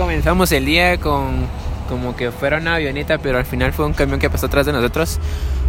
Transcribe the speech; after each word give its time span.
comenzamos 0.00 0.50
el 0.52 0.64
día 0.64 0.98
con 0.98 1.46
como 1.90 2.16
que 2.16 2.30
fuera 2.30 2.56
una 2.56 2.76
avioneta, 2.76 3.18
pero 3.18 3.36
al 3.36 3.44
final 3.44 3.74
fue 3.74 3.84
un 3.84 3.92
camión 3.92 4.18
que 4.18 4.30
pasó 4.30 4.46
atrás 4.46 4.64
de 4.64 4.72
nosotros. 4.72 5.18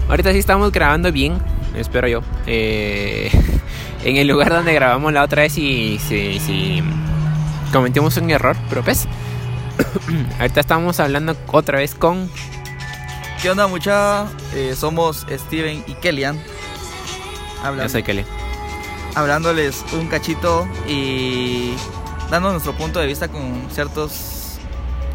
Ahorita 0.08 0.32
sí 0.32 0.38
estamos 0.38 0.72
grabando 0.72 1.12
bien, 1.12 1.38
espero 1.76 2.08
yo. 2.08 2.22
Eh, 2.46 3.30
en 4.06 4.16
el 4.16 4.30
lugar 4.30 4.50
donde 4.50 4.74
grabamos 4.74 5.12
la 5.12 5.24
otra 5.24 5.42
vez 5.42 5.58
y 5.58 6.00
sí, 6.00 6.82
cometimos 7.74 8.16
un 8.16 8.32
error, 8.32 8.56
pero 8.70 8.84
pues 8.84 9.06
ahorita 10.40 10.62
estamos 10.62 11.02
hablando 11.02 11.36
otra 11.48 11.80
vez 11.80 11.94
con... 11.94 12.30
¿Qué 13.42 13.50
onda 13.50 13.68
mucha? 13.68 14.28
Eh, 14.56 14.76
somos 14.78 15.28
Steven 15.30 15.84
y 15.88 15.94
Kellyan. 15.96 16.40
Hablando, 17.62 17.84
Yo 17.84 17.90
soy 17.90 18.04
Kelly. 18.04 18.24
Hablándoles 19.14 19.84
un 19.92 20.08
cachito 20.08 20.70
y 20.88 21.74
dando 22.32 22.50
nuestro 22.52 22.72
punto 22.72 23.00
de 23.00 23.08
vista 23.08 23.28
con 23.28 23.68
ciertos 23.72 24.58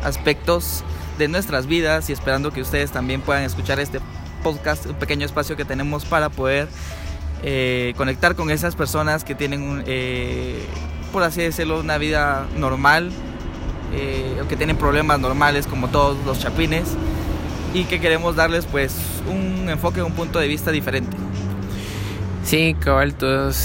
aspectos 0.04 0.84
de 1.18 1.28
nuestras 1.28 1.66
vidas 1.66 2.10
y 2.10 2.12
esperando 2.12 2.52
que 2.52 2.60
ustedes 2.60 2.90
también 2.92 3.22
puedan 3.22 3.42
escuchar 3.42 3.80
este 3.80 4.00
podcast, 4.42 4.84
un 4.84 4.94
pequeño 4.96 5.24
espacio 5.24 5.56
que 5.56 5.64
tenemos 5.64 6.04
para 6.04 6.28
poder 6.28 6.68
eh, 7.42 7.94
conectar 7.96 8.36
con 8.36 8.50
esas 8.50 8.76
personas 8.76 9.24
que 9.24 9.34
tienen, 9.34 9.82
eh, 9.86 10.62
por 11.10 11.22
así 11.22 11.40
decirlo, 11.40 11.80
una 11.80 11.96
vida 11.96 12.46
normal, 12.54 13.10
eh, 13.94 14.42
que 14.46 14.56
tienen 14.56 14.76
problemas 14.76 15.18
normales 15.18 15.66
como 15.66 15.88
todos 15.88 16.18
los 16.26 16.38
chapines, 16.38 16.84
y 17.72 17.84
que 17.84 17.98
queremos 17.98 18.36
darles 18.36 18.66
pues 18.66 18.94
un 19.26 19.70
enfoque, 19.70 20.02
un 20.02 20.12
punto 20.12 20.38
de 20.38 20.48
vista 20.48 20.70
diferente. 20.70 21.16
Sí, 22.44 22.76
cabal, 22.78 23.14
todos, 23.14 23.56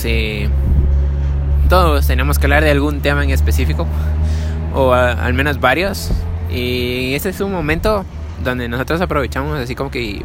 todos 1.71 2.05
tenemos 2.05 2.37
que 2.37 2.47
hablar 2.47 2.65
de 2.65 2.71
algún 2.71 2.99
tema 2.99 3.23
en 3.23 3.29
específico, 3.29 3.87
o 4.75 4.91
al 4.91 5.33
menos 5.33 5.61
varios, 5.61 6.11
y 6.51 7.13
este 7.13 7.29
es 7.29 7.39
un 7.39 7.53
momento 7.53 8.03
donde 8.43 8.67
nosotros 8.67 8.99
aprovechamos 8.99 9.57
así 9.57 9.73
como 9.73 9.89
que 9.89 10.21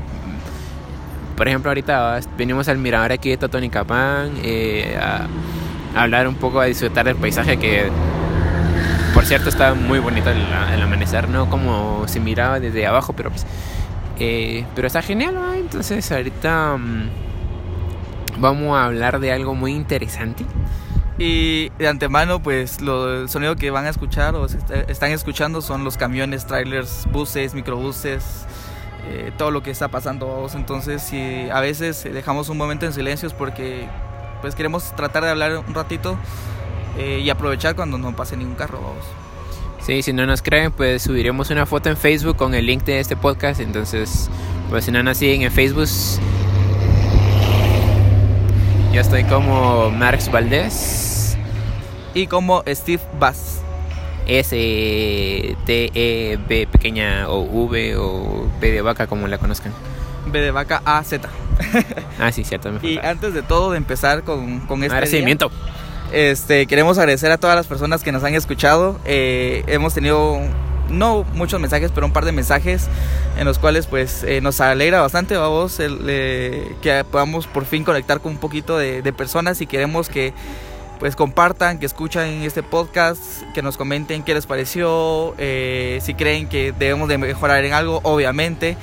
por 1.37 1.47
ejemplo, 1.47 1.71
ahorita 1.71 2.19
venimos 2.37 2.67
al 2.67 2.79
mirador 2.79 3.13
aquí 3.13 3.31
de 3.31 3.37
Totonicapán 3.37 4.33
eh, 4.43 4.99
a, 5.01 5.29
hablar 5.95 6.27
un 6.27 6.35
poco, 6.35 6.59
a 6.59 6.65
disfrutar 6.65 7.07
del 7.07 7.15
paisaje 7.15 7.59
que, 7.59 7.93
por 9.15 9.25
cierto, 9.25 9.49
está 9.49 9.75
muy 9.75 10.01
bonito 10.01 10.31
el, 10.31 10.83
amanecer, 10.83 11.29
¿no? 11.29 11.49
Como 11.49 12.09
se 12.09 12.19
miraba 12.19 12.59
desde 12.59 12.89
abajo, 12.89 13.13
pero 13.13 13.31
pues, 13.31 13.47
eh, 14.19 14.65
pero 14.75 14.89
está 14.89 15.01
genial. 15.01 15.37
Entonces, 15.55 16.11
ahorita 16.11 16.77
mm, 16.77 18.41
vamos 18.41 18.77
a 18.77 18.87
hablar 18.87 19.21
de 19.21 19.31
algo 19.31 19.55
muy 19.55 19.71
interesante. 19.71 20.45
Y 21.19 21.71
de 21.79 21.89
antemano, 21.89 22.43
pues 22.43 22.81
lo, 22.81 23.23
el 23.23 23.29
sonido 23.29 23.57
que 23.57 23.71
van 23.71 23.87
a 23.87 23.89
escuchar 23.89 24.35
o 24.35 24.47
están 24.47 25.13
escuchando 25.13 25.63
son 25.63 25.83
los 25.83 25.97
camiones, 25.97 26.47
trailers, 26.47 27.07
buses, 27.11 27.55
microbuses, 27.55 28.45
eh, 29.09 29.33
todo 29.39 29.51
lo 29.51 29.63
que 29.63 29.71
está 29.71 29.89
pasando. 29.89 30.47
Entonces, 30.55 31.03
si 31.03 31.49
a 31.49 31.61
veces 31.61 32.05
dejamos 32.05 32.51
un 32.51 32.59
momento 32.59 32.85
en 32.85 32.93
silencio 32.93 33.29
es 33.29 33.35
porque 33.35 33.89
pues 34.43 34.55
queremos 34.55 34.95
tratar 34.95 35.25
de 35.25 35.31
hablar 35.31 35.57
un 35.67 35.75
ratito 35.75 36.19
eh, 36.99 37.21
y 37.25 37.31
aprovechar 37.31 37.75
cuando 37.75 37.97
no 37.97 38.15
pase 38.15 38.37
ningún 38.37 38.55
carro. 38.55 38.81
Sí, 39.81 40.03
si 40.03 40.13
no 40.13 40.27
nos 40.27 40.43
creen, 40.43 40.73
pues 40.73 41.03
subiremos 41.03 41.49
una 41.51 41.65
foto 41.65 41.89
en 41.89 41.97
Facebook 41.97 42.37
con 42.37 42.55
el 42.55 42.67
link 42.67 42.85
de 42.85 43.01
este 43.01 43.17
podcast. 43.17 43.61
Entonces, 43.61 44.29
pues 44.69 44.85
si 44.85 44.91
no 44.91 45.03
nos 45.03 45.17
siguen 45.17 45.43
en 45.43 45.53
Facebook, 45.53 45.87
yo 48.97 49.03
estoy 49.03 49.25
como 49.25 49.91
Marx 49.91 50.33
Valdés. 50.33 51.37
Y 52.15 52.29
como 52.29 52.65
Steve 52.67 53.03
Bass. 53.21 53.61
S, 54.27 54.57
T, 55.67 55.91
E, 55.95 56.39
B 56.49 56.67
pequeña 56.67 57.29
o 57.29 57.41
V 57.41 57.95
o 57.99 58.51
B 58.59 58.73
de 58.73 58.81
vaca 58.81 59.07
como 59.07 59.29
la 59.29 59.37
conozcan. 59.37 59.75
B 60.33 60.41
de 60.41 60.51
vaca 60.51 60.81
A, 60.87 61.05
Z. 61.05 61.29
ah, 62.19 62.33
sí, 62.33 62.43
cierto. 62.43 62.71
y 62.81 62.97
antes 62.97 63.35
de 63.35 63.43
todo, 63.43 63.73
de 63.73 63.77
empezar 63.77 64.23
con, 64.23 64.61
con 64.61 64.83
este 64.83 64.95
Agradecimiento. 64.95 65.51
este, 66.11 66.67
queremos 66.67 66.97
agradecer 66.97 67.31
a 67.31 67.37
todas 67.37 67.55
las 67.55 67.67
personas 67.67 68.03
que 68.03 68.13
nos 68.13 68.25
han 68.25 68.35
escuchado. 68.35 68.99
Eh, 69.05 69.63
hemos 69.67 69.93
tenido 69.93 70.41
no 70.91 71.25
muchos 71.35 71.61
mensajes, 71.61 71.91
pero 71.95 72.07
un 72.07 72.13
par 72.13 72.25
de 72.25 72.33
mensajes 72.33 72.89
en 73.39 73.45
los 73.45 73.59
cuales 73.59 73.87
pues 73.87 74.23
eh, 74.23 74.41
nos 74.41 74.61
alegra 74.61 75.01
bastante, 75.01 75.37
vamos, 75.37 75.81
el, 75.81 75.99
eh, 76.09 76.75
que 76.83 77.05
podamos 77.05 77.47
por 77.47 77.65
fin 77.65 77.85
conectar 77.85 78.21
con 78.21 78.33
un 78.33 78.39
poquito 78.39 78.79
de, 78.79 79.03
personas 79.13 79.61
y 79.61 79.67
queremos 79.67 80.09
que 80.09 80.35
pues 80.99 81.17
compartan, 81.17 81.79
que 81.79 81.87
escuchan 81.87 82.43
este 82.43 82.63
podcast, 82.63 83.21
que 83.55 83.63
nos 83.63 83.77
comenten 83.77 84.23
qué 84.23 84.35
les 84.35 84.47
pareció, 84.47 85.35
eh, 85.39 85.99
si 86.03 86.15
creen 86.15 86.49
que 86.49 86.73
debemos 86.73 87.09
de 87.09 87.19
mejorar 87.19 87.65
en 87.65 87.73
algo, 87.73 88.01
obviamente. 88.03 88.77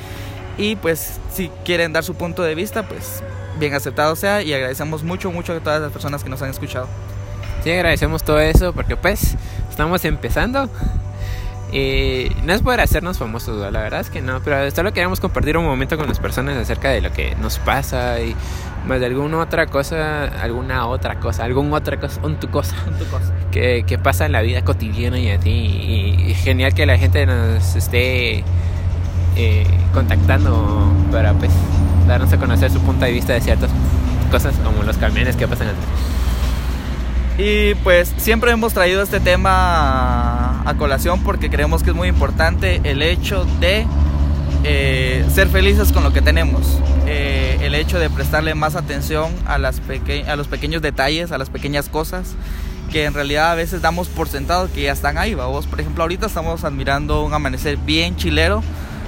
Y 0.58 0.76
pues 0.76 1.20
si 1.34 1.50
quieren 1.66 1.94
dar 1.94 2.04
su 2.04 2.14
punto 2.14 2.44
de 2.44 2.54
vista, 2.54 2.88
pues 2.88 3.24
bien 3.60 3.74
aceptado 3.74 4.16
sea 4.16 4.42
y 4.42 4.54
agradecemos 4.54 5.04
mucho, 5.04 5.32
mucho 5.32 5.54
a 5.54 5.60
todas 5.60 5.82
las 5.82 5.92
personas 5.92 6.24
que 6.24 6.30
nos 6.30 6.42
han 6.42 6.50
escuchado. 6.50 6.88
Sí, 7.64 7.72
agradecemos 7.72 8.24
todo 8.24 8.40
eso 8.40 8.74
porque 8.74 8.96
pues 8.96 9.36
estamos 9.70 10.04
empezando. 10.06 10.70
Y 11.74 12.32
no 12.44 12.54
es 12.54 12.62
poder 12.62 12.82
hacernos 12.82 13.18
famosos, 13.18 13.60
la 13.72 13.82
verdad 13.82 14.02
es 14.02 14.12
que 14.12 14.22
no, 14.22 14.42
pero 14.42 14.70
solo 14.70 14.94
queremos 14.94 15.20
compartir 15.20 15.58
un 15.58 15.66
momento 15.66 15.98
con 15.98 16.08
las 16.08 16.20
personas 16.20 16.56
acerca 16.56 16.90
de 16.90 17.02
lo 17.02 17.12
que 17.12 17.36
nos 17.42 17.58
pasa 17.58 18.22
y 18.22 18.36
más 18.86 19.00
de 19.00 19.08
alguna 19.08 19.40
otra 19.40 19.66
cosa, 19.66 20.26
alguna 20.26 20.86
otra 20.86 21.20
cosa, 21.20 21.46
algún 21.46 21.74
otra 21.74 22.00
cosa, 22.00 22.22
un 22.24 22.36
tu 22.36 22.50
cosa, 22.50 22.76
tu 23.00 23.06
cosa. 23.06 23.34
Que, 23.52 23.84
que, 23.86 24.00
pasa 24.00 24.26
en 24.26 24.32
la 24.32 24.42
vida 24.42 24.64
cotidiana 24.64 25.20
y 25.20 25.30
a 25.30 25.40
ti. 25.40 25.52
Y, 25.52 26.34
genial 26.34 26.74
que 26.74 26.88
la 26.88 26.98
gente 26.98 27.26
nos 27.28 27.76
esté 27.76 28.44
eh, 29.36 29.68
contactando 29.94 30.92
para 31.12 31.34
pues 31.34 31.52
darnos 32.08 32.34
a 32.34 32.38
conocer 32.38 32.72
su 32.72 32.80
punto 32.82 33.06
de 33.06 33.12
vista 33.12 33.34
de 33.34 33.42
ciertas 33.42 33.70
cosas 34.32 34.56
como 34.64 34.82
los 34.82 34.98
camiones 34.98 35.36
que 35.36 35.48
pasan 35.48 35.68
Y 37.38 37.76
pues 37.76 38.12
siempre 38.18 38.52
hemos 38.52 38.74
traído 38.74 39.04
este 39.04 39.20
tema 39.20 40.53
a 40.66 40.76
colación 40.76 41.24
porque 41.24 41.50
creemos 41.50 41.84
que 41.84 41.92
es 41.92 41.96
muy 41.96 42.08
importante 42.08 42.82
el 42.84 43.02
hecho 43.02 43.46
de 43.60 43.86
eh, 44.64 45.26
ser 45.34 45.48
felices 45.48 45.92
con 45.92 46.04
lo 46.04 46.14
que 46.14 46.22
tenemos. 46.22 46.80
Eh, 47.06 47.58
el 47.62 47.76
hecho 47.76 48.00
de 48.00 48.10
prestarle 48.10 48.56
más 48.56 48.76
atención 48.76 49.32
a, 49.46 49.58
las 49.58 49.82
a 50.28 50.36
los 50.36 50.48
pequeños 50.48 50.82
detalles, 50.82 51.32
a 51.32 51.38
las 51.38 51.50
pequeñas 51.50 51.90
cosas 51.90 52.36
que 52.92 53.06
en 53.06 53.14
realidad 53.14 53.52
a 53.52 53.56
veces 53.56 53.82
damos 53.82 54.08
por 54.08 54.30
sentado 54.30 54.70
que 54.72 54.84
ya 54.84 54.92
están 54.92 55.18
ahí. 55.18 55.34
Vos, 55.34 55.68
por 55.68 55.80
ejemplo, 55.82 56.04
ahorita 56.04 56.28
estamos 56.28 56.64
admirando 56.64 57.24
un 57.24 57.34
amanecer 57.34 57.78
bien 57.78 58.16
chilero, 58.16 58.64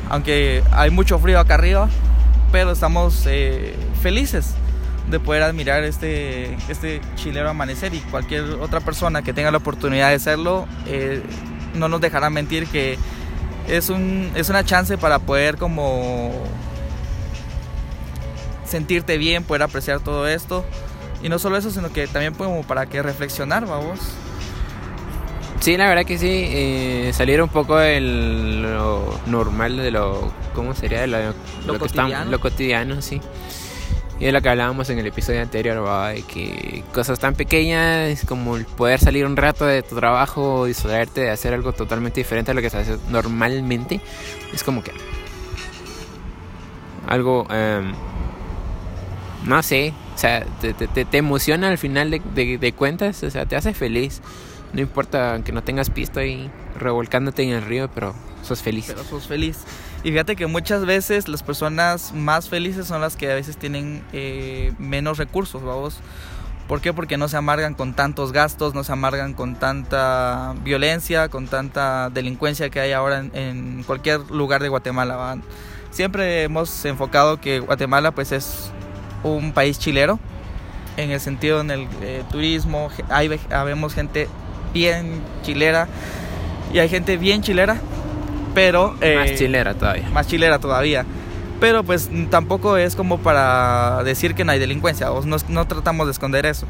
aunque 0.10 0.64
hay 0.72 0.90
mucho 0.90 1.20
frío 1.20 1.40
acá 1.40 1.54
arriba, 1.54 1.90
pero 2.52 2.72
estamos 2.72 3.26
eh, 3.28 3.76
felices 4.02 4.56
de 5.10 5.20
poder 5.20 5.44
admirar 5.44 5.84
este, 5.84 6.56
este 6.70 7.02
chilero 7.16 7.50
amanecer 7.50 7.94
y 7.94 8.00
cualquier 8.00 8.44
otra 8.62 8.80
persona 8.82 9.22
que 9.22 9.34
tenga 9.34 9.52
la 9.52 9.58
oportunidad 9.58 10.10
de 10.10 10.16
hacerlo 10.16 10.68
no 11.76 11.90
nos 11.90 12.02
dejará 12.02 12.30
mentir 12.30 12.68
que 12.68 12.98
es, 13.68 13.90
un, 13.90 14.32
es 14.36 14.50
una 14.50 14.64
chance 14.64 14.98
para 14.98 15.20
poder 15.20 15.58
como 15.58 16.32
sentirte 18.66 19.18
bien, 19.18 19.44
poder 19.44 19.64
apreciar 19.64 20.00
todo 20.00 20.28
esto. 20.28 20.66
Y 21.24 21.30
no 21.30 21.40
solo 21.40 21.58
eso, 21.58 21.72
sino 21.72 21.92
que 21.92 22.08
también 22.08 22.34
como 22.34 22.64
para 22.64 22.86
que 22.86 23.02
reflexionar, 23.02 23.66
vamos. 23.66 24.00
Sí, 25.60 25.78
la 25.78 25.88
verdad 25.88 26.06
que 26.06 26.18
sí, 26.18 26.28
eh, 26.30 27.12
salir 27.14 27.42
un 27.42 27.50
poco 27.50 27.78
de 27.78 28.00
lo 28.00 29.20
normal, 29.26 29.78
de 29.78 29.90
lo, 29.90 30.32
¿cómo 30.54 30.76
sería? 30.76 31.02
De 31.02 31.08
lo, 31.08 31.18
lo, 31.66 31.80
cotidiano. 31.80 32.30
lo 32.30 32.40
cotidiano, 32.40 33.02
sí. 33.02 33.22
Y 34.20 34.26
de 34.26 34.32
lo 34.32 34.42
que 34.42 34.50
hablábamos 34.50 34.90
en 34.90 34.98
el 34.98 35.08
episodio 35.08 35.42
anterior, 35.42 35.86
de 36.14 36.22
que 36.22 36.84
cosas 36.94 37.20
tan 37.20 37.36
pequeñas 37.36 38.26
como 38.26 38.56
el 38.56 38.66
poder 38.66 39.00
salir 39.00 39.26
un 39.26 39.36
rato 39.36 39.66
de 39.66 39.84
tu 39.84 39.96
trabajo, 39.96 40.66
distraerte 40.66 41.22
de 41.22 41.32
hacer 41.32 41.54
algo 41.54 41.74
totalmente 41.74 42.22
diferente 42.22 42.52
a 42.52 42.54
lo 42.54 42.62
que 42.62 42.70
se 42.70 42.78
hace 42.78 42.98
normalmente, 43.10 44.00
es 44.54 44.64
como 44.64 44.84
que 44.84 44.92
algo, 47.08 47.46
em, 47.50 47.94
no 49.44 49.62
sé, 49.64 49.94
o 50.16 50.18
sea, 50.18 50.46
te, 50.62 50.74
te, 50.74 51.18
emociona 51.18 51.68
al 51.68 51.78
final 51.78 52.10
de, 52.10 52.58
de, 52.58 52.74
cuentas, 52.74 53.22
o 53.24 53.30
sea, 53.30 53.46
te 53.46 53.56
hace 53.56 53.74
feliz. 53.74 54.22
No 54.74 54.82
importa 54.82 55.40
que 55.44 55.52
no 55.52 55.64
tengas 55.64 55.90
pisto 55.90 56.20
ahí 56.20 56.50
revolcándote 56.80 57.44
en 57.44 57.50
el 57.50 57.62
río, 57.62 57.90
pero 57.94 58.16
sos 58.42 58.62
feliz. 58.62 58.86
Pero 58.88 59.04
sos 59.04 59.28
feliz. 59.28 59.58
Y 60.06 60.12
fíjate 60.12 60.36
que 60.36 60.46
muchas 60.46 60.86
veces 60.86 61.28
las 61.28 61.42
personas 61.42 62.14
más 62.14 62.48
felices 62.48 62.86
son 62.86 63.02
las 63.02 63.16
que 63.16 63.32
a 63.32 63.34
veces 63.34 63.58
tienen 63.58 64.04
eh, 64.14 64.72
menos 64.78 65.18
recursos, 65.18 65.64
vamos. 65.64 66.00
¿Por 66.68 66.80
qué? 66.80 66.94
Porque 66.94 67.18
no 67.18 67.28
se 67.28 67.38
amargan 67.38 67.74
con 67.74 67.96
tantos 67.96 68.32
gastos, 68.32 68.76
no 68.76 68.84
se 68.84 68.92
amargan 68.92 69.34
con 69.34 69.56
tanta 69.56 70.54
violencia, 70.64 71.30
con 71.30 71.48
tanta 71.48 72.12
delincuencia 72.12 72.70
que 72.70 72.80
hay 72.80 72.92
ahora 72.92 73.26
en, 73.34 73.82
cualquier 73.82 74.30
lugar 74.30 74.62
de 74.62 74.70
Guatemala. 74.70 75.40
Siempre 75.90 76.44
hemos 76.44 76.86
enfocado 76.86 77.42
que 77.42 77.60
Guatemala 77.60 78.12
pues 78.12 78.32
es 78.32 78.70
un 79.24 79.54
país 79.54 79.80
chilero, 79.80 80.20
en 80.98 81.10
el 81.10 81.20
sentido 81.20 81.62
en 81.62 81.72
el 81.72 81.88
eh, 82.04 82.24
turismo, 82.30 82.92
hay, 83.10 83.28
vemos 83.50 83.96
gente 83.96 84.30
bien 84.72 85.24
chilera 85.42 85.88
Y 86.72 86.78
hay 86.78 86.90
gente 86.90 87.18
bien 87.18 87.42
chilera, 87.42 87.82
pero... 88.56 88.96
eh, 89.02 89.16
Más 89.16 89.36
chilera 89.38 89.74
todavía. 89.76 90.10
más 90.10 90.28
chilera 90.28 90.60
todavía. 90.60 91.06
Pero 91.60 91.84
pues 91.84 92.10
tampoco 92.30 92.76
es 92.78 92.96
como 92.96 93.20
para 93.20 94.04
decir 94.04 94.34
que 94.36 94.44
no 94.44 94.52
hay 94.52 94.60
delincuencia, 94.60 95.12
o 95.12 95.24
no, 95.26 95.38
no 95.48 95.68
tratamos 95.68 96.08
de 96.08 96.12
esconder 96.12 96.46
eso. 96.46 96.66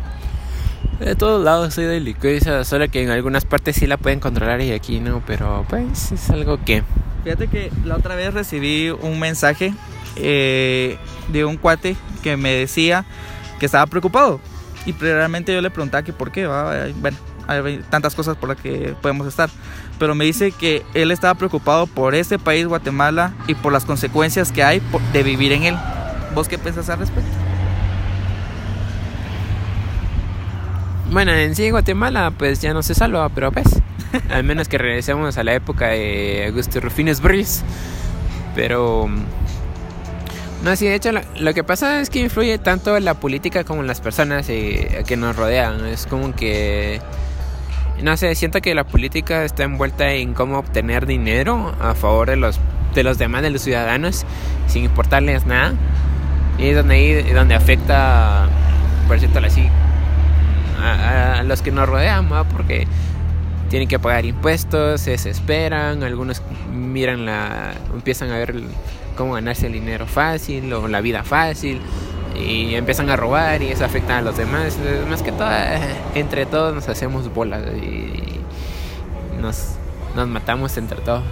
De 0.99 1.15
todos 1.15 1.43
lados 1.43 1.77
hay 1.77 1.85
delincuencia, 1.85 2.63
solo 2.63 2.87
que 2.89 3.03
en 3.03 3.09
algunas 3.09 3.45
partes 3.45 3.75
sí 3.77 3.87
la 3.87 3.97
pueden 3.97 4.19
controlar 4.19 4.61
y 4.61 4.71
aquí 4.71 4.99
no, 4.99 5.21
pero 5.25 5.65
pues 5.69 6.11
es 6.11 6.29
algo 6.29 6.63
que... 6.63 6.83
Fíjate 7.23 7.47
que 7.47 7.71
la 7.83 7.95
otra 7.95 8.15
vez 8.15 8.33
recibí 8.33 8.89
un 8.91 9.19
mensaje 9.19 9.73
eh, 10.15 10.97
de 11.29 11.43
un 11.45 11.57
cuate 11.57 11.95
que 12.21 12.37
me 12.37 12.51
decía 12.51 13.05
que 13.59 13.65
estaba 13.65 13.87
preocupado. 13.87 14.39
Y 14.85 14.91
realmente 14.93 15.51
yo 15.51 15.61
le 15.61 15.71
preguntaba 15.71 16.03
que 16.03 16.13
por 16.13 16.31
qué, 16.31 16.45
¿va? 16.45 16.71
Bueno, 17.01 17.17
hay 17.47 17.81
tantas 17.89 18.13
cosas 18.13 18.37
por 18.37 18.49
las 18.49 18.59
que 18.61 18.93
podemos 19.01 19.25
estar. 19.27 19.49
Pero 19.99 20.15
me 20.15 20.25
dice 20.25 20.51
que 20.51 20.83
él 20.93 21.11
estaba 21.11 21.35
preocupado 21.35 21.87
por 21.87 22.15
este 22.15 22.37
país, 22.37 22.67
Guatemala, 22.67 23.33
y 23.47 23.55
por 23.55 23.71
las 23.71 23.85
consecuencias 23.85 24.51
que 24.51 24.63
hay 24.63 24.81
de 25.13 25.23
vivir 25.23 25.51
en 25.53 25.63
él. 25.63 25.75
¿Vos 26.33 26.49
qué 26.49 26.57
pensás 26.57 26.89
al 26.89 26.99
respecto? 26.99 27.31
Bueno, 31.11 31.31
en 31.31 31.55
sí 31.55 31.69
Guatemala 31.69 32.31
pues 32.31 32.61
ya 32.61 32.73
no 32.73 32.83
se 32.83 32.93
salva, 32.93 33.29
pero 33.29 33.51
pues 33.51 33.67
al 34.29 34.43
menos 34.43 34.67
que 34.67 34.77
regresemos 34.77 35.37
a 35.37 35.43
la 35.43 35.53
época 35.53 35.89
de 35.89 36.47
Augusto 36.47 36.79
Rufines 36.81 37.21
Briz. 37.21 37.61
Pero 38.53 39.07
mm, 39.07 39.23
no, 40.65 40.75
sí, 40.75 40.87
de 40.87 40.95
hecho 40.95 41.11
lo, 41.11 41.21
lo 41.39 41.53
que 41.53 41.63
pasa 41.63 42.01
es 42.01 42.09
que 42.09 42.19
influye 42.19 42.57
tanto 42.57 42.99
la 42.99 43.13
política 43.13 43.63
como 43.63 43.83
las 43.83 44.01
personas 44.01 44.49
eh, 44.49 45.03
que 45.07 45.15
nos 45.15 45.35
rodean. 45.35 45.85
Es 45.85 46.05
como 46.05 46.35
que 46.35 46.99
no 48.03 48.17
sé, 48.17 48.35
siento 48.35 48.61
que 48.61 48.75
la 48.75 48.83
política 48.83 49.45
está 49.45 49.63
envuelta 49.63 50.11
en 50.11 50.33
cómo 50.33 50.57
obtener 50.57 51.05
dinero 51.05 51.73
a 51.79 51.95
favor 51.95 52.29
de 52.29 52.35
los 52.35 52.59
de 52.93 53.03
los 53.03 53.17
demás 53.17 53.41
de 53.41 53.49
los 53.49 53.61
ciudadanos 53.61 54.25
sin 54.67 54.85
importarles 54.85 55.45
nada. 55.45 55.73
Y 56.57 56.67
es 56.67 56.75
donde 56.75 57.33
donde 57.33 57.55
afecta 57.55 58.47
por 59.07 59.19
cierto 59.19 59.39
así 59.39 59.67
a, 60.81 61.43
los 61.43 61.61
que 61.61 61.71
nos 61.71 61.87
rodean, 61.87 62.27
porque 62.51 62.87
tienen 63.69 63.87
que 63.87 63.99
pagar 63.99 64.25
impuestos, 64.25 65.01
se 65.01 65.11
desesperan, 65.11 66.03
algunos 66.03 66.41
miran 66.71 67.25
la, 67.25 67.73
empiezan 67.93 68.31
a 68.31 68.37
ver 68.37 68.55
cómo 69.15 69.33
ganarse 69.33 69.67
el 69.67 69.73
dinero 69.73 70.05
fácil 70.05 70.71
o 70.73 70.87
la 70.87 71.01
vida 71.01 71.23
fácil 71.23 71.81
y 72.37 72.75
empiezan 72.75 73.09
a 73.09 73.15
robar 73.15 73.61
y 73.61 73.69
eso 73.69 73.85
afecta 73.85 74.17
a 74.17 74.21
los 74.21 74.37
demás. 74.37 74.77
Más 75.09 75.21
que 75.21 75.31
todo, 75.31 75.49
eh, 75.51 75.79
entre 76.15 76.45
todos 76.45 76.73
nos 76.73 76.87
hacemos 76.87 77.33
bolas 77.33 77.63
y 77.75 78.39
nos, 79.39 79.75
nos 80.15 80.27
matamos 80.27 80.77
entre 80.77 80.99
todos. 81.01 81.23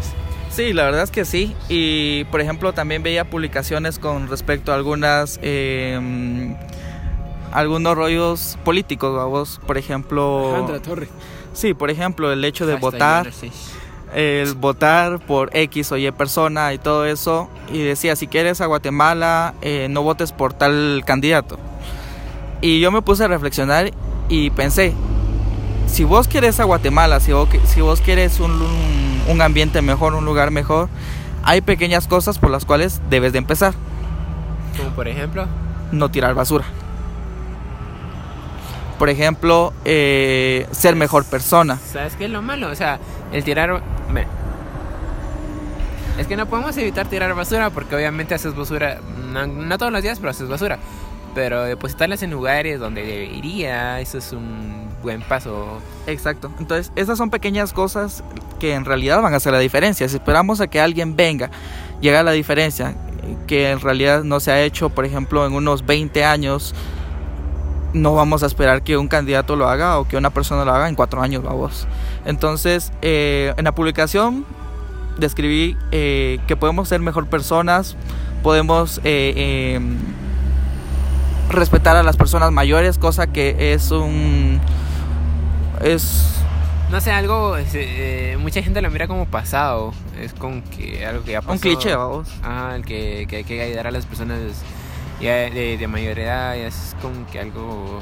Sí, 0.49 0.73
la 0.73 0.83
verdad 0.83 1.03
es 1.03 1.11
que 1.11 1.25
sí. 1.25 1.55
Y 1.69 2.25
por 2.25 2.41
ejemplo, 2.41 2.73
también 2.73 3.01
veía 3.03 3.25
publicaciones 3.25 3.99
con 3.99 4.27
respecto 4.29 4.71
a 4.71 4.75
algunas. 4.75 5.39
eh, 5.41 6.55
algunos 7.53 7.95
rollos 7.95 8.57
políticos, 8.63 9.29
vos. 9.29 9.61
Por 9.65 9.77
ejemplo. 9.77 10.79
Torre. 10.83 11.07
Sí, 11.53 11.73
por 11.73 11.91
ejemplo, 11.91 12.31
el 12.31 12.43
hecho 12.43 12.65
de 12.65 12.75
votar. 12.75 13.31
El 14.15 14.53
votar 14.55 15.19
por 15.19 15.49
X 15.55 15.91
o 15.91 15.97
Y 15.97 16.11
persona 16.11 16.73
y 16.73 16.77
todo 16.77 17.05
eso. 17.05 17.49
Y 17.71 17.81
decía, 17.83 18.15
si 18.15 18.27
quieres 18.27 18.61
a 18.61 18.65
Guatemala, 18.67 19.53
eh, 19.61 19.87
no 19.89 20.01
votes 20.03 20.31
por 20.31 20.53
tal 20.53 21.03
candidato. 21.05 21.57
Y 22.61 22.79
yo 22.79 22.91
me 22.91 23.01
puse 23.01 23.23
a 23.25 23.27
reflexionar 23.27 23.91
y 24.29 24.49
pensé, 24.51 24.93
si 25.87 26.03
vos 26.03 26.27
quieres 26.27 26.59
a 26.59 26.63
Guatemala, 26.63 27.19
si 27.19 27.33
vos, 27.33 27.49
si 27.65 27.81
vos 27.81 28.01
quieres 28.01 28.39
un, 28.39 28.51
un- 28.51 29.23
un 29.27 29.41
ambiente 29.41 29.81
mejor, 29.81 30.13
un 30.15 30.25
lugar 30.25 30.51
mejor, 30.51 30.89
hay 31.43 31.61
pequeñas 31.61 32.07
cosas 32.07 32.39
por 32.39 32.49
las 32.49 32.65
cuales 32.65 33.01
debes 33.09 33.31
de 33.33 33.39
empezar. 33.39 33.73
Como 34.77 34.89
por 34.91 35.07
ejemplo, 35.07 35.45
No 35.91 36.09
tirar 36.09 36.33
basura. 36.33 36.65
Por 38.99 39.09
ejemplo, 39.09 39.73
eh, 39.85 40.67
ser 40.71 40.95
mejor 40.95 41.25
persona. 41.25 41.77
¿sabes 41.91 42.15
qué 42.15 42.25
es 42.25 42.31
lo 42.31 42.41
malo? 42.41 42.69
O 42.69 42.75
sea, 42.75 42.99
el 43.33 43.43
tirar... 43.43 43.81
me- 44.11 44.27
Es 46.17 46.27
que 46.27 46.35
no 46.35 46.45
podemos 46.45 46.77
evitar 46.77 47.07
tirar 47.07 47.33
basura 47.35 47.69
porque 47.71 47.95
obviamente 47.95 48.35
haces 48.35 48.55
basura, 48.55 48.99
no, 49.31 49.77
todos 49.77 49.91
los 49.91 50.01
días, 50.03 50.19
pero 50.19 50.29
haces 50.31 50.47
basura. 50.47 50.77
Pero 51.35 51.63
depositarlas 51.63 52.21
en 52.21 52.29
lugares 52.29 52.79
donde 52.79 53.01
debería, 53.03 53.99
eso 53.99 54.19
es 54.19 54.31
un 54.33 54.87
buen 55.01 55.21
paso. 55.23 55.79
Exacto. 56.05 56.51
Entonces, 56.59 56.91
esas 56.95 57.17
son 57.17 57.31
pequeñas 57.31 57.73
cosas 57.73 58.23
que 58.59 58.75
en 58.75 58.85
realidad 58.85 59.19
van 59.21 59.33
a 59.33 59.37
hacer 59.37 59.51
la 59.51 59.57
diferencia. 59.59 60.07
Si 60.07 60.15
esperamos 60.15 60.61
a 60.61 60.67
que 60.67 60.79
alguien 60.79 61.15
venga 61.15 61.49
y 62.01 62.09
haga 62.09 62.21
la 62.21 62.33
diferencia, 62.33 62.93
que 63.47 63.71
en 63.71 63.79
realidad 63.79 64.23
no 64.23 64.39
se 64.39 64.51
ha 64.51 64.61
hecho, 64.61 64.89
por 64.91 65.05
ejemplo, 65.05 65.43
en 65.47 65.53
unos 65.53 65.83
20 65.87 66.23
años, 66.23 66.75
no 67.93 68.15
vamos 68.15 68.43
a 68.43 68.47
esperar 68.47 68.81
que 68.83 68.97
un 68.97 69.07
candidato 69.07 69.55
lo 69.55 69.67
haga 69.67 69.99
o 69.99 70.07
que 70.07 70.17
una 70.17 70.31
persona 70.31 70.65
lo 70.65 70.73
haga 70.73 70.89
en 70.89 70.95
cuatro 70.95 71.21
años, 71.21 71.43
vamos. 71.43 71.87
Entonces, 72.25 72.91
eh, 73.01 73.53
en 73.57 73.65
la 73.65 73.73
publicación 73.73 74.45
describí 75.17 75.77
eh, 75.91 76.39
que 76.47 76.55
podemos 76.55 76.89
ser 76.89 76.99
mejor 76.99 77.27
personas, 77.27 77.95
podemos 78.41 78.97
eh, 79.03 79.33
eh, 79.35 79.79
respetar 81.49 81.95
a 81.95 82.03
las 82.03 82.17
personas 82.17 82.51
mayores, 82.51 82.97
cosa 82.97 83.27
que 83.27 83.73
es 83.73 83.91
un 83.91 84.59
es 85.81 86.29
No 86.89 87.01
sé, 87.01 87.11
algo... 87.11 87.57
eh, 87.57 88.37
mucha 88.39 88.61
gente 88.61 88.81
lo 88.81 88.89
mira 88.89 89.07
como 89.07 89.25
pasado. 89.25 89.93
Es 90.19 90.33
como 90.33 90.61
que 90.69 91.05
algo 91.05 91.23
que 91.23 91.31
ya 91.33 91.41
pasó. 91.41 91.53
un 91.53 91.59
cliché, 91.59 91.95
vamos. 91.95 92.29
Ah, 92.43 92.73
el 92.75 92.85
que, 92.85 93.25
que 93.27 93.37
hay 93.37 93.43
que 93.43 93.61
ayudar 93.61 93.87
a 93.87 93.91
las 93.91 94.05
personas 94.05 94.39
ya 95.19 95.33
de, 95.49 95.77
de 95.77 95.87
mayor 95.87 96.19
edad, 96.19 96.55
ya 96.55 96.67
es 96.67 96.95
como 97.01 97.25
que 97.27 97.39
algo... 97.39 98.01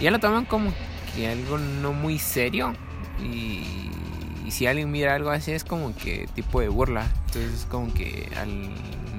Ya 0.00 0.10
lo 0.10 0.18
toman 0.18 0.44
como 0.44 0.72
que 1.14 1.28
algo 1.28 1.56
no 1.58 1.92
muy 1.92 2.18
serio 2.18 2.74
y, 3.22 3.62
y 4.44 4.50
si 4.50 4.66
alguien 4.66 4.90
mira 4.90 5.14
algo 5.14 5.30
así 5.30 5.52
es 5.52 5.62
como 5.64 5.94
que 5.94 6.28
tipo 6.34 6.60
de 6.60 6.68
burla. 6.68 7.06
Entonces 7.26 7.60
es 7.60 7.66
como 7.66 7.92
que 7.94 8.28
al, 8.40 8.70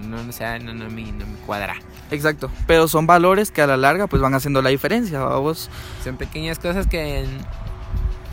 no, 0.09 0.21
no, 0.23 0.31
sé, 0.33 0.59
no, 0.59 0.73
no, 0.73 0.89
me, 0.89 1.03
no 1.03 1.25
me 1.25 1.37
cuadra. 1.45 1.75
Exacto. 2.11 2.51
Pero 2.67 2.87
son 2.89 3.07
valores 3.07 3.51
que 3.51 3.61
a 3.61 3.67
la 3.67 3.77
larga 3.77 4.07
pues 4.07 4.21
van 4.21 4.33
haciendo 4.33 4.61
la 4.61 4.69
diferencia, 4.69 5.19
vamos. 5.19 5.69
Son 6.03 6.17
pequeñas 6.17 6.59
cosas 6.59 6.87
que 6.87 7.19
en- 7.21 7.37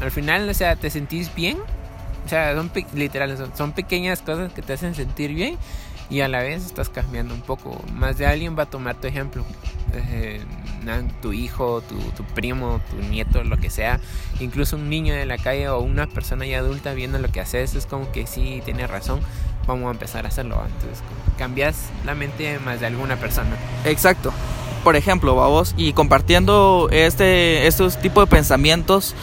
al 0.01 0.11
final, 0.11 0.49
o 0.49 0.55
sea, 0.55 0.75
te 0.75 0.91
sentís 0.91 1.33
bien. 1.33 1.59
O 2.25 2.29
sea, 2.29 2.55
son 2.55 2.69
pe- 2.69 2.87
literal, 2.95 3.37
son, 3.37 3.51
son 3.57 3.73
pequeñas 3.73 4.21
cosas 4.23 4.53
que 4.53 4.63
te 4.63 4.73
hacen 4.73 4.95
sentir 4.95 5.35
bien 5.35 5.57
y 6.11 6.21
a 6.21 6.29
la 6.29 6.41
vez 6.41 6.65
estás 6.65 6.89
cambiando 6.89 7.35
un 7.35 7.41
poco. 7.43 7.83
Más 7.93 8.19
de 8.19 8.27
alguien 8.27 8.57
va 8.59 8.65
a 8.65 8.67
tomar 8.67 8.97
tu 8.97 9.07
ejemplo. 9.07 9.45
Eh, 9.95 10.41
tu 11.21 11.33
hijo, 11.33 11.81
tu, 11.83 11.97
tu 12.13 12.25
primo, 12.35 12.81
tu 12.91 12.97
nieto, 13.09 13.45
lo 13.45 13.57
que 13.57 13.71
sea. 13.71 14.01
Incluso 14.41 14.77
un 14.77 14.89
niño 14.91 15.15
de 15.15 15.27
la 15.27 15.39
calle 15.39 15.69
o 15.69 15.79
una 15.81 16.07
persona 16.07 16.45
ya 16.47 16.59
adulta 16.59 16.93
viendo 16.93 17.19
lo 17.19 17.29
que 17.29 17.41
haces 17.41 17.75
es 17.75 17.87
como 17.87 18.11
que 18.11 18.27
sí, 18.27 18.63
tiene 18.65 18.87
razón. 18.87 19.21
Vamos 19.67 19.87
a 19.89 19.91
empezar 19.93 20.25
a 20.25 20.29
hacerlo. 20.29 20.61
Entonces, 20.67 21.03
cambias 21.39 21.77
la 22.05 22.15
mente 22.15 22.59
más 22.59 22.81
de 22.81 22.87
alguna 22.87 23.17
persona. 23.17 23.51
Exacto. 23.85 24.33
Por 24.85 24.97
ejemplo, 24.97 25.37
vamos, 25.37 25.75
y 25.77 25.93
compartiendo 25.93 26.89
este, 26.91 27.67
estos 27.69 28.01
tipos 28.01 28.25
de 28.25 28.31
pensamientos, 28.31 29.15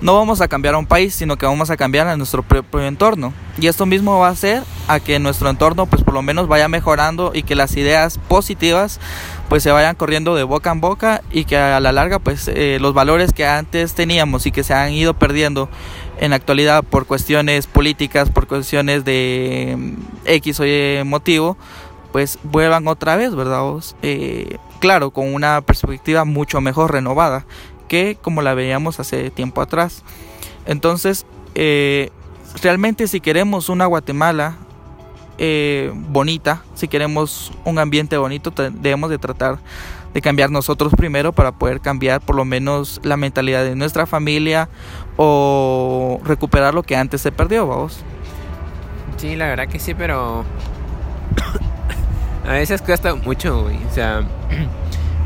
no 0.00 0.14
vamos 0.14 0.40
a 0.40 0.46
cambiar 0.46 0.74
a 0.74 0.78
un 0.78 0.86
país, 0.86 1.12
sino 1.12 1.36
que 1.36 1.44
vamos 1.44 1.70
a 1.70 1.76
cambiar 1.76 2.06
a 2.06 2.16
nuestro 2.16 2.44
propio 2.44 2.86
entorno. 2.86 3.32
Y 3.60 3.66
esto 3.66 3.84
mismo 3.84 4.20
va 4.20 4.28
a 4.28 4.30
hacer 4.30 4.62
a 4.86 5.00
que 5.00 5.18
nuestro 5.18 5.50
entorno, 5.50 5.86
pues 5.86 6.04
por 6.04 6.14
lo 6.14 6.22
menos 6.22 6.46
vaya 6.46 6.68
mejorando 6.68 7.32
y 7.34 7.42
que 7.42 7.56
las 7.56 7.76
ideas 7.76 8.18
positivas, 8.28 9.00
pues 9.48 9.64
se 9.64 9.72
vayan 9.72 9.96
corriendo 9.96 10.36
de 10.36 10.44
boca 10.44 10.70
en 10.70 10.80
boca 10.80 11.22
y 11.32 11.44
que 11.46 11.56
a 11.56 11.80
la 11.80 11.90
larga, 11.90 12.20
pues 12.20 12.46
eh, 12.46 12.78
los 12.80 12.94
valores 12.94 13.32
que 13.32 13.44
antes 13.44 13.94
teníamos 13.94 14.46
y 14.46 14.52
que 14.52 14.62
se 14.62 14.72
han 14.72 14.92
ido 14.92 15.14
perdiendo 15.14 15.68
en 16.20 16.30
la 16.30 16.36
actualidad 16.36 16.84
por 16.84 17.06
cuestiones 17.06 17.66
políticas, 17.66 18.30
por 18.30 18.46
cuestiones 18.46 19.04
de 19.04 19.74
mm, 19.76 19.94
X 20.26 20.60
o 20.60 20.66
Y 20.66 21.02
motivo, 21.04 21.56
pues 22.12 22.38
vuelvan 22.44 22.86
otra 22.86 23.16
vez, 23.16 23.34
¿verdad? 23.34 23.62
vos? 23.62 23.96
Eh, 24.02 24.58
claro, 24.78 25.10
con 25.10 25.32
una 25.32 25.60
perspectiva 25.60 26.24
mucho 26.24 26.60
mejor 26.60 26.92
renovada 26.92 27.44
que 27.88 28.18
como 28.20 28.42
la 28.42 28.54
veíamos 28.54 29.00
hace 29.00 29.30
tiempo 29.30 29.62
atrás. 29.62 30.04
Entonces, 30.66 31.26
eh, 31.54 32.10
realmente 32.62 33.08
si 33.08 33.20
queremos 33.20 33.68
una 33.68 33.86
Guatemala 33.86 34.56
eh, 35.38 35.92
bonita, 35.94 36.62
si 36.74 36.88
queremos 36.88 37.52
un 37.64 37.78
ambiente 37.78 38.16
bonito, 38.18 38.50
debemos 38.50 39.10
de 39.10 39.18
tratar 39.18 39.58
de 40.12 40.22
cambiar 40.22 40.50
nosotros 40.50 40.92
primero 40.96 41.32
para 41.32 41.52
poder 41.52 41.80
cambiar 41.80 42.20
por 42.20 42.36
lo 42.36 42.44
menos 42.44 43.00
la 43.02 43.16
mentalidad 43.16 43.64
de 43.64 43.76
nuestra 43.76 44.06
familia 44.06 44.68
o 45.16 46.20
recuperar 46.24 46.74
lo 46.74 46.82
que 46.82 46.96
antes 46.96 47.20
se 47.20 47.32
perdió, 47.32 47.66
vamos. 47.66 48.00
Sí, 49.16 49.36
la 49.36 49.48
verdad 49.48 49.68
que 49.68 49.78
sí, 49.78 49.94
pero 49.94 50.44
a 52.48 52.52
veces 52.52 52.80
cuesta 52.82 53.14
mucho, 53.14 53.62
güey. 53.62 53.76
O 53.84 53.94
sea, 53.94 54.22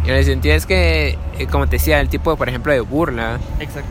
en 0.04 0.14
el 0.14 0.24
sentido 0.24 0.54
es 0.54 0.66
que, 0.66 1.18
eh, 1.38 1.46
como 1.50 1.66
te 1.66 1.76
decía, 1.76 2.00
el 2.00 2.08
tipo, 2.08 2.36
por 2.36 2.48
ejemplo, 2.48 2.72
de 2.72 2.80
burla, 2.80 3.38
Exacto. 3.60 3.88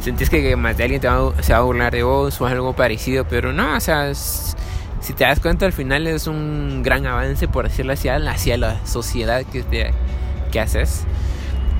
sentís 0.00 0.28
que 0.28 0.56
más 0.56 0.76
de 0.76 0.84
alguien 0.84 1.00
te 1.00 1.08
va, 1.08 1.32
se 1.40 1.52
va 1.52 1.60
a 1.60 1.62
burlar 1.62 1.92
de 1.92 2.02
vos 2.02 2.40
o 2.40 2.46
algo 2.46 2.74
parecido, 2.74 3.24
pero 3.28 3.52
no, 3.52 3.76
o 3.76 3.80
sea, 3.80 4.12
si 4.14 5.12
te 5.14 5.24
das 5.24 5.38
cuenta 5.40 5.66
al 5.66 5.72
final 5.72 6.06
es 6.06 6.26
un 6.26 6.82
gran 6.82 7.06
avance, 7.06 7.46
por 7.46 7.68
decirlo 7.68 7.92
así, 7.92 8.08
hacia 8.08 8.56
la 8.56 8.84
sociedad 8.84 9.44
que, 9.44 9.62
te, 9.62 9.92
que 10.50 10.60
haces, 10.60 11.04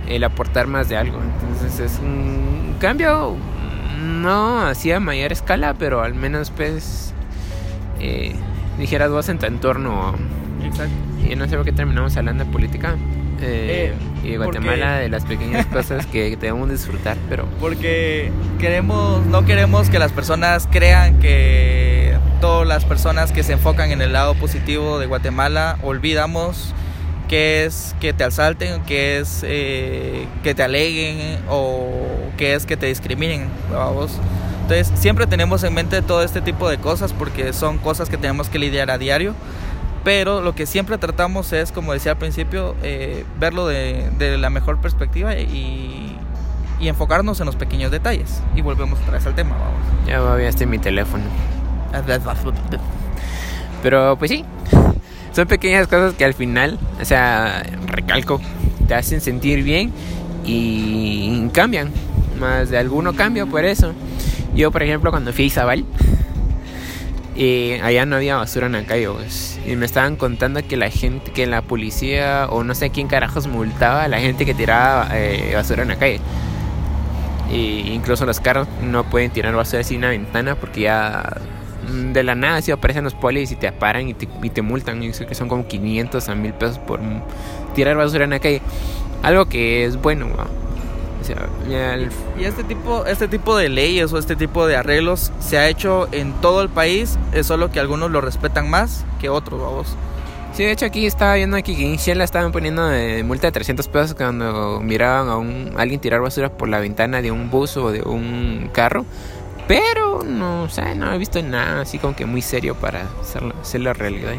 el 0.09 0.23
aportar 0.23 0.69
más 0.69 0.89
de 0.89 0.97
algo. 0.97 1.19
Entonces 1.49 1.81
es 1.81 1.99
un 1.99 2.77
cambio, 2.79 3.37
no 4.01 4.61
así 4.61 4.93
a 4.93 5.01
mayor 5.01 5.33
escala, 5.33 5.75
pero 5.75 6.03
al 6.03 6.15
menos 6.15 6.51
pues, 6.51 7.13
eh, 7.99 8.37
dijeras 8.81 9.11
vos 9.11 9.29
en 9.29 9.39
tu 9.39 9.47
entorno. 9.47 10.15
Exacto. 10.65 10.95
Y 11.29 11.37
no 11.37 11.47
sé 11.47 11.57
por 11.57 11.65
qué 11.65 11.73
terminamos 11.73 12.17
hablando 12.17 12.45
de 12.45 12.51
política. 12.51 12.97
Eh, 13.43 13.95
y 14.23 14.37
Guatemala 14.37 14.99
de 14.99 15.09
las 15.09 15.25
pequeñas 15.25 15.65
cosas 15.73 16.07
que 16.07 16.37
debemos 16.37 16.69
disfrutar, 16.71 17.17
pero... 17.29 17.47
Porque 17.61 18.31
queremos, 18.59 19.25
no 19.27 19.45
queremos 19.47 19.89
que 19.89 19.99
las 19.99 20.13
personas 20.13 20.69
crean 20.71 21.19
que 21.21 22.19
todas 22.41 22.67
las 22.67 22.85
personas 22.85 23.33
que 23.33 23.43
se 23.43 23.53
enfocan 23.53 23.93
en 23.93 24.03
el 24.03 24.13
lado 24.13 24.35
positivo 24.35 24.99
de 24.99 25.07
Guatemala 25.07 25.79
olvidamos 25.83 26.75
que 27.29 27.65
es 27.65 27.95
que 28.01 28.13
te 28.13 28.25
asalten, 28.25 28.83
que 28.83 29.21
es 29.21 29.45
eh, 29.47 30.27
que 30.43 30.55
te 30.55 30.65
aleguen 30.65 31.39
o 31.49 31.93
que 32.37 32.55
es 32.55 32.67
que 32.67 32.77
te 32.77 32.87
discriminen, 32.87 33.49
vamos. 33.73 34.19
Entonces 34.71 35.01
siempre 35.01 35.27
tenemos 35.27 35.65
en 35.65 35.75
mente 35.75 36.01
todo 36.01 36.23
este 36.23 36.41
tipo 36.41 36.69
de 36.69 36.79
cosas 36.79 37.13
porque 37.13 37.53
son 37.53 37.79
cosas 37.79 38.09
que 38.09 38.17
tenemos 38.17 38.49
que 38.49 38.61
lidiar 38.61 38.93
a 38.93 38.99
diario 38.99 39.35
pero 40.05 40.43
lo 40.43 40.55
que 40.55 40.65
siempre 40.65 40.97
tratamos 40.97 41.53
es, 41.53 41.73
como 41.73 41.93
decía 41.93 42.13
al 42.13 42.19
principio, 42.19 42.77
eh, 42.85 43.25
verlo 43.41 43.67
de, 43.67 44.09
de, 44.17 44.39
la 44.39 44.49
mejor 44.49 44.79
perspectiva 44.79 45.37
y, 45.37 46.17
y, 46.79 46.89
enfocarnos 46.89 47.41
en 47.41 47.47
los 47.47 47.57
pequeños 47.57 47.91
detalles. 47.91 48.41
Y 48.55 48.63
volvemos 48.63 48.99
otra 49.01 49.15
vez 49.15 49.27
al 49.27 49.35
tema, 49.35 49.57
vamos. 49.59 50.07
Ya 50.07 50.21
voy 50.21 50.45
a 50.47 50.67
mi 50.67 50.79
teléfono. 50.79 51.25
Pero 53.83 54.17
pues 54.19 54.31
sí, 54.31 54.45
son 55.33 55.49
pequeñas 55.49 55.87
cosas 55.87 56.15
que 56.15 56.25
al 56.25 56.35
final, 56.35 56.79
o 57.01 57.05
sea, 57.05 57.63
recalco, 57.87 58.41
te 58.89 58.95
hacen 58.95 59.21
sentir 59.21 59.63
bien 59.63 59.93
y 60.47 61.49
cambian. 61.49 61.91
Más 62.39 62.71
de 62.71 62.79
alguno 62.79 63.13
cambio 63.13 63.47
por 63.47 63.67
eso. 63.67 63.93
Yo, 64.55 64.71
por 64.71 64.83
ejemplo, 64.83 65.11
cuando 65.11 65.33
fui 65.33 65.45
a 65.45 65.47
Izabal, 65.47 65.85
y 67.41 67.75
allá 67.83 68.05
no 68.05 68.17
había 68.17 68.37
basura 68.37 68.67
en 68.67 68.73
la 68.73 68.83
calle, 68.85 69.09
pues. 69.09 69.59
Y 69.67 69.77
me 69.77 69.87
estaban 69.87 70.17
contando 70.17 70.61
que 70.67 70.77
la 70.77 70.91
gente, 70.91 71.33
que 71.33 71.47
la 71.47 71.63
policía 71.63 72.47
o 72.51 72.65
no 72.65 72.75
sé 72.75 72.91
quién 72.91 73.09
carajos 73.09 73.47
multaba 73.47 74.05
a 74.05 74.09
la 74.09 74.21
gente 74.21 74.45
que 74.45 74.53
tiraba 74.53 75.09
eh, 75.13 75.53
basura 75.55 75.83
en 75.83 75.89
la 75.89 75.97
calle. 75.97 76.21
Y 77.51 77.93
incluso 77.93 78.27
los 78.27 78.41
carros 78.41 78.69
no 78.83 79.05
pueden 79.05 79.31
tirar 79.31 79.55
basura 79.55 79.83
en 79.89 79.97
una 79.97 80.11
ventana 80.11 80.55
porque 80.55 80.83
ya 80.83 81.39
mm, 81.91 82.13
de 82.13 82.23
la 82.25 82.35
nada 82.35 82.61
si 82.63 82.73
aparecen 82.73 83.05
los 83.05 83.15
polis 83.15 83.51
y 83.53 83.57
te 83.57 83.73
paran 83.73 84.09
y 84.09 84.15
te, 84.15 84.29
y 84.43 84.51
te 84.51 84.61
multan. 84.61 85.03
Y 85.03 85.11
que 85.11 85.35
son 85.35 85.49
como 85.49 85.67
500 85.67 86.29
a 86.29 86.35
1000 86.35 86.53
pesos 86.53 86.79
por 86.79 87.01
tirar 87.75 87.97
basura 87.97 88.25
en 88.25 88.31
la 88.31 88.41
calle. 88.41 88.61
Algo 89.23 89.47
que 89.47 89.85
es 89.85 89.97
bueno, 90.01 90.27
y 92.39 92.45
este 92.45 92.65
tipo, 92.65 93.05
este 93.07 93.29
tipo 93.29 93.57
de 93.57 93.69
leyes 93.69 94.13
o 94.13 94.19
este 94.19 94.37
tipo 94.37 94.67
de 94.67 94.77
arreglos 94.77 95.33
se 95.39 95.59
ha 95.59 95.69
hecho 95.69 96.09
en 96.13 96.33
todo 96.41 96.63
el 96.63 96.69
país, 96.69 97.19
es 97.33 97.47
solo 97.47 97.71
que 97.71 97.81
algunos 97.81 98.11
lo 98.11 98.21
respetan 98.21 98.69
más 98.69 99.05
que 99.21 99.29
otros, 99.29 99.61
vamos. 99.61 99.97
Sí, 100.53 100.65
de 100.65 100.73
hecho 100.73 100.87
aquí 100.87 101.07
estaba 101.07 101.35
viendo 101.35 101.57
aquí 101.57 101.77
que 101.77 101.87
en 101.87 101.97
Shell 101.97 102.21
estaban 102.21 102.51
poniendo 102.51 102.87
de 102.89 103.23
multa 103.23 103.47
de 103.47 103.53
300 103.53 103.87
pesos 103.89 104.15
cuando 104.15 104.81
miraban 104.81 105.29
a 105.29 105.37
un, 105.37 105.73
alguien 105.77 106.01
tirar 106.01 106.21
basura 106.21 106.51
por 106.51 106.69
la 106.69 106.81
ventana 106.81 107.23
de 107.23 107.31
un 107.31 107.51
bus 107.51 107.77
o 107.77 107.93
de 107.93 108.03
un 108.03 108.69
carro. 108.73 109.05
Pero 109.69 110.25
no, 110.25 110.65
o 110.65 110.69
sea, 110.69 110.97
no 110.97 111.13
he 111.13 111.19
visto 111.19 111.41
nada 111.41 111.83
así 111.83 111.99
como 111.99 112.17
que 112.17 112.27
muy 112.27 112.43
serio 112.43 112.75
para 112.75 113.07
hacerlo, 113.21 113.55
hacerlo 113.61 113.93
realidad. 113.93 114.33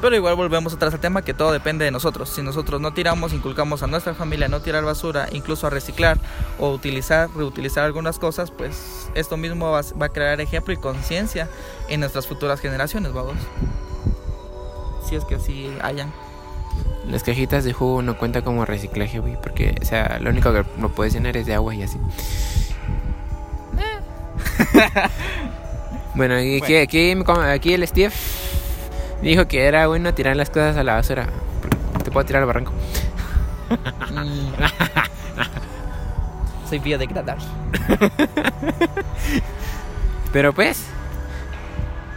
Pero 0.00 0.14
igual 0.14 0.36
volvemos 0.36 0.72
atrás 0.72 0.94
al 0.94 1.00
tema 1.00 1.22
que 1.22 1.34
todo 1.34 1.50
depende 1.50 1.84
de 1.84 1.90
nosotros. 1.90 2.28
Si 2.28 2.40
nosotros 2.40 2.80
no 2.80 2.92
tiramos, 2.92 3.32
inculcamos 3.32 3.82
a 3.82 3.88
nuestra 3.88 4.14
familia 4.14 4.46
a 4.46 4.48
no 4.48 4.60
tirar 4.60 4.84
basura, 4.84 5.28
incluso 5.32 5.66
a 5.66 5.70
reciclar 5.70 6.18
o 6.58 6.70
utilizar, 6.70 7.28
reutilizar 7.34 7.84
algunas 7.84 8.18
cosas, 8.20 8.52
pues 8.52 9.10
esto 9.14 9.36
mismo 9.36 9.72
va, 9.72 9.80
a 9.80 10.08
crear 10.10 10.40
ejemplo 10.40 10.72
y 10.72 10.76
conciencia 10.76 11.48
en 11.88 12.00
nuestras 12.00 12.28
futuras 12.28 12.60
generaciones, 12.60 13.12
vamos. 13.12 13.36
Si 15.08 15.16
es 15.16 15.24
que 15.24 15.34
así 15.34 15.68
hayan. 15.82 16.12
Las 17.08 17.24
cajitas 17.24 17.64
de 17.64 17.72
jugo 17.72 18.02
no 18.02 18.16
cuenta 18.16 18.42
como 18.42 18.64
reciclaje, 18.66 19.18
güey, 19.18 19.40
porque, 19.40 19.74
o 19.82 19.84
sea, 19.84 20.18
lo 20.20 20.30
único 20.30 20.52
que 20.52 20.64
no 20.76 20.90
puedes 20.90 21.12
llenar 21.14 21.36
es 21.36 21.46
de 21.46 21.54
agua 21.54 21.74
y 21.74 21.82
así. 21.82 21.98
bueno, 26.14 26.34
aquí, 26.34 26.76
aquí, 26.76 27.16
aquí 27.50 27.74
el 27.74 27.88
Steve 27.88 28.12
Dijo 29.22 29.48
que 29.48 29.66
era 29.66 29.86
bueno 29.88 30.14
tirar 30.14 30.36
las 30.36 30.50
cosas 30.50 30.76
a 30.76 30.84
la 30.84 30.94
basura. 30.94 31.26
Te 32.04 32.10
puedo 32.10 32.24
tirar 32.24 32.42
al 32.42 32.46
barranco. 32.46 32.72
Soy 36.68 36.78
biodegradable. 36.78 37.44
Pero 40.32 40.52
pues. 40.52 40.84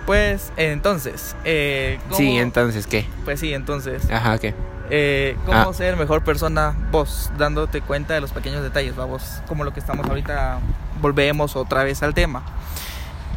Pues 0.06 0.52
entonces. 0.58 1.36
Eh, 1.44 2.00
sí, 2.12 2.38
entonces, 2.38 2.86
¿qué? 2.86 3.08
Pues 3.26 3.40
sí, 3.40 3.54
entonces. 3.54 4.10
Ajá, 4.12 4.38
¿qué? 4.38 4.54
Eh, 4.90 5.38
¿Cómo 5.46 5.70
ah. 5.70 5.74
ser 5.74 5.96
mejor 5.96 6.24
persona 6.24 6.76
vos? 6.92 7.32
Dándote 7.38 7.82
cuenta 7.82 8.14
de 8.14 8.22
los 8.22 8.32
pequeños 8.32 8.62
detalles, 8.62 8.96
vamos. 8.96 9.42
Como 9.48 9.64
lo 9.64 9.74
que 9.74 9.80
estamos 9.80 10.08
ahorita. 10.08 10.60
Volvemos 11.02 11.56
otra 11.56 11.84
vez 11.84 12.04
al 12.04 12.14
tema 12.14 12.44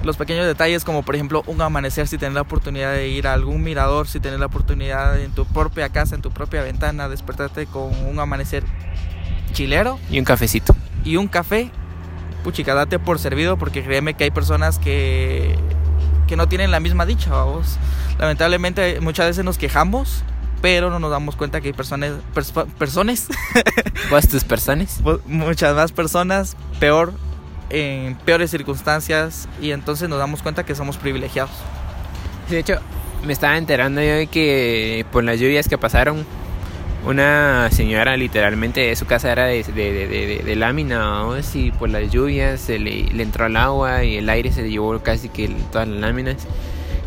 los 0.05 0.17
pequeños 0.17 0.47
detalles 0.47 0.85
como 0.85 1.03
por 1.03 1.15
ejemplo 1.15 1.43
un 1.47 1.61
amanecer 1.63 2.07
si 2.07 2.19
tienes 2.19 2.35
la 2.35 2.43
oportunidad 2.43 2.93
de 2.93 3.09
ir 3.09 3.27
a 3.27 3.33
algún 3.33 3.63
mirador, 3.63 4.07
si 4.07 4.21
tienes 4.21 4.39
la 4.39 4.47
oportunidad 4.47 5.19
en 5.19 5.33
tu 5.33 5.47
propia 5.47 5.89
casa, 5.89 6.15
en 6.15 6.23
tu 6.23 6.31
propia 6.31 6.63
ventana, 6.63 7.09
despertarte 7.09 7.67
con 7.67 7.93
un 8.07 8.19
amanecer 8.19 8.65
chilero. 9.53 9.99
Y 10.11 10.19
un 10.19 10.25
cafecito. 10.25 10.77
Y 11.05 11.17
un 11.17 11.29
café. 11.29 11.71
Puchica, 12.43 12.75
date 12.75 12.99
por 12.99 13.19
servido 13.19 13.57
porque 13.57 13.83
créeme 13.83 14.15
que 14.15 14.25
hay 14.25 14.31
personas 14.31 14.79
que, 14.79 15.57
que 16.27 16.37
no 16.37 16.47
tienen 16.49 16.71
la 16.71 16.81
misma 16.81 17.07
dicha, 17.07 17.31
vamos. 17.31 17.79
Lamentablemente 18.19 19.01
muchas 19.01 19.29
veces 19.29 19.45
nos 19.45 19.57
quejamos, 19.57 20.23
pero 20.61 20.91
no 20.91 20.99
nos 20.99 21.11
damos 21.11 21.37
cuenta 21.37 21.63
que 21.63 21.69
hay 21.69 21.73
personas... 21.73 22.13
personas. 22.79 23.29
¿Vos 24.11 24.29
tus 24.29 24.45
personas? 24.45 25.01
Muchas 25.25 25.75
más 25.75 25.93
personas 25.93 26.57
peor 26.79 27.15
en 27.71 28.15
peores 28.17 28.51
circunstancias 28.51 29.49
y 29.61 29.73
entonces 29.73 30.09
nos 30.09 30.19
damos 30.19 30.43
cuenta 30.43 30.65
que 30.65 30.75
somos 30.75 30.97
privilegiados. 30.97 31.53
de 32.49 32.59
hecho, 32.59 32.79
me 33.25 33.33
estaba 33.33 33.57
enterando 33.57 34.03
yo 34.03 34.15
de 34.15 34.27
que 34.27 35.07
por 35.11 35.25
las 35.25 35.41
lluvias 35.41 35.69
que 35.69 35.79
pasaron, 35.79 36.27
una 37.07 37.69
señora 37.71 38.17
literalmente 38.17 38.95
su 38.97 39.07
casa 39.07 39.31
era 39.31 39.45
de, 39.47 39.63
de, 39.63 40.43
de, 40.45 40.57
lámina, 40.57 41.23
y 41.53 41.71
por 41.71 41.91
las 41.91 42.11
lluvias 42.11 42.61
se 42.61 42.79
le, 42.79 43.05
le, 43.05 43.23
entró 43.23 43.47
el 43.47 43.57
agua 43.57 44.05
y 44.05 44.17
el 44.17 44.29
aire 44.29 44.53
se 44.53 44.69
llevó 44.69 44.99
casi 45.01 45.29
que 45.29 45.49
todas 45.71 45.89
las 45.89 46.01
láminas. 46.01 46.47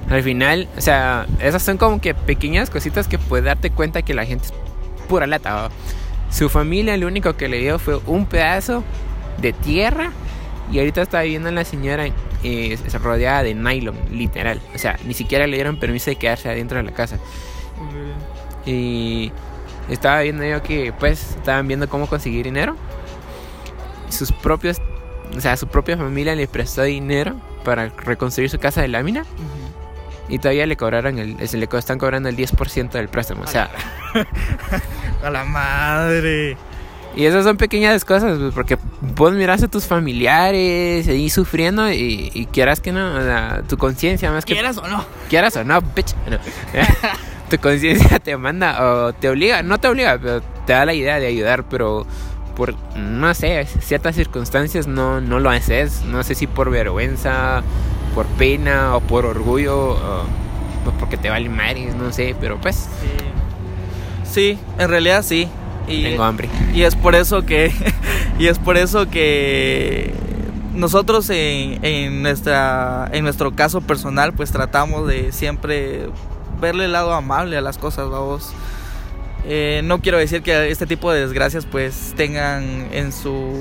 Al 0.10 0.24
final, 0.24 0.70
o 0.78 0.82
sea, 0.82 1.26
esas 1.40 1.64
son 1.64 1.78
como 1.78 2.00
que 2.00 2.14
pequeñas 2.14 2.70
cositas 2.70 3.08
que 3.08 3.18
puedes 3.18 3.46
darte 3.46 3.72
cuenta 3.72 4.04
que 4.04 4.14
la 4.14 4.26
gente 4.26 4.46
es 4.46 4.54
pura 5.10 5.28
lata. 5.28 5.70
Su 6.30 6.50
familia 6.50 6.96
lo 6.98 7.08
único 7.08 7.36
que 7.36 7.48
le 7.48 7.58
dio 7.58 7.80
fue 7.80 8.00
un 8.06 8.26
pedazo 8.26 8.84
de 9.42 9.54
tierra 9.54 10.12
y 10.72 10.80
ahorita 10.80 11.02
está 11.02 11.22
viviendo 11.22 11.50
la 11.52 11.64
señora 11.64 12.08
eh, 12.44 12.78
rodeada 13.02 13.44
de 13.44 13.54
nylon, 13.54 13.98
literal. 14.12 14.62
O 14.76 14.78
sea, 14.78 15.00
ni 15.06 15.14
siquiera 15.14 15.48
le 15.48 15.56
dieron 15.56 15.78
permiso 15.78 16.10
de 16.10 16.18
quedarse 16.18 16.50
adentro 16.50 16.78
de 16.78 16.84
la 16.84 16.92
casa. 16.92 17.18
Y 18.66 19.32
estaba 19.90 20.22
viendo 20.22 20.44
yo 20.44 20.62
que 20.62 20.94
pues 20.98 21.36
estaban 21.38 21.68
viendo 21.68 21.88
cómo 21.88 22.08
conseguir 22.08 22.46
dinero. 22.46 22.76
Sus 24.10 24.32
propios, 24.32 24.82
o 25.36 25.40
sea, 25.40 25.56
su 25.56 25.68
propia 25.68 25.98
familia 25.98 26.36
le 26.36 26.48
prestó 26.48 26.84
dinero 26.84 27.36
para 27.64 27.88
reconstruir 27.90 28.50
su 28.50 28.60
casa 28.60 28.82
de 28.82 28.90
lámina. 28.90 29.26
Y 30.30 30.40
todavía 30.40 30.66
le 30.66 30.76
cobraron 30.76 31.20
el, 31.20 31.48
se 31.48 31.56
le 31.56 31.70
están 31.72 31.98
cobrando 31.98 32.28
el 32.28 32.36
10% 32.36 32.92
del 32.92 33.08
préstamo. 33.08 33.44
O 33.44 33.48
sea, 33.48 33.70
a 35.24 35.30
la 35.30 35.46
madre. 35.46 36.58
Y 37.18 37.26
esas 37.26 37.44
son 37.44 37.58
pequeñas 37.58 38.06
cosas, 38.06 38.38
pues, 38.38 38.54
porque 38.54 38.78
vos 39.02 39.34
miras 39.34 39.64
a 39.64 39.68
tus 39.68 39.86
familiares 39.86 41.08
ahí 41.08 41.32
sufriendo 41.32 41.92
y, 41.92 42.48
quieras 42.54 42.80
que 42.80 42.92
no, 42.92 43.12
tu 43.68 43.76
conciencia 43.76 44.32
más 44.32 44.46
que... 44.46 44.54
Quieras 44.54 44.78
o 44.78 44.88
no. 44.88 45.04
Quieras 45.28 45.56
o 45.56 45.64
no, 45.64 45.82
bitch. 45.82 46.14
tu 47.50 47.58
conciencia 47.58 48.20
te 48.20 48.38
manda 48.38 48.86
o 48.86 49.14
te 49.14 49.30
obliga, 49.30 49.64
no 49.64 49.80
te 49.80 49.88
obliga, 49.88 50.20
pero 50.22 50.42
te 50.68 50.74
da 50.74 50.86
la 50.86 50.94
idea 50.94 51.20
de 51.20 51.26
ayudar, 51.26 51.64
pero 51.64 52.06
por, 52.56 52.76
no 52.96 53.34
sé, 53.34 53.66
ciertas 53.66 54.16
circunstancias 54.16 54.86
no, 54.86 55.20
no 55.20 55.40
lo 55.40 55.50
haces. 55.50 56.04
No 56.04 56.22
sé 56.22 56.36
si 56.36 56.46
por 56.46 56.70
vergüenza, 56.70 57.64
por 58.14 58.28
pena 58.28 58.96
o 58.96 59.02
por 59.02 59.26
orgullo 59.26 59.90
o 59.90 60.24
pues 60.84 60.96
porque 61.00 61.18
te 61.18 61.32
vale 61.32 61.50
madre, 61.50 61.88
no 61.98 62.14
sé, 62.14 62.36
pero 62.40 62.62
pues... 62.62 62.76
Sí. 63.02 64.56
sí, 64.56 64.60
en 64.78 64.88
realidad 64.88 65.24
sí. 65.24 65.50
Y, 65.88 66.04
Tengo 66.04 66.24
hambre. 66.24 66.50
Y 66.74 66.84
es 66.84 66.96
por 66.96 67.16
eso 67.16 67.46
que. 67.46 67.72
y 68.40 68.48
es 68.48 68.60
por 68.60 68.78
eso 68.78 69.10
que 69.10 70.14
nosotros 70.74 71.30
en, 71.30 71.84
en, 71.84 72.22
nuestra, 72.22 73.10
en 73.12 73.24
nuestro 73.24 73.56
caso 73.56 73.82
personal, 73.82 74.34
pues 74.34 74.52
tratamos 74.52 75.08
de 75.08 75.32
siempre 75.32 76.10
verle 76.60 76.86
el 76.86 76.92
lado 76.92 77.14
amable 77.14 77.58
a 77.58 77.62
las 77.62 77.78
cosas, 77.78 78.10
vamos. 78.10 78.54
Eh, 79.46 79.82
no 79.84 80.02
quiero 80.02 80.18
decir 80.18 80.42
que 80.42 80.70
este 80.70 80.86
tipo 80.86 81.12
de 81.12 81.22
desgracias 81.22 81.66
pues 81.66 82.14
tengan 82.18 82.90
en 82.92 83.14
su 83.14 83.54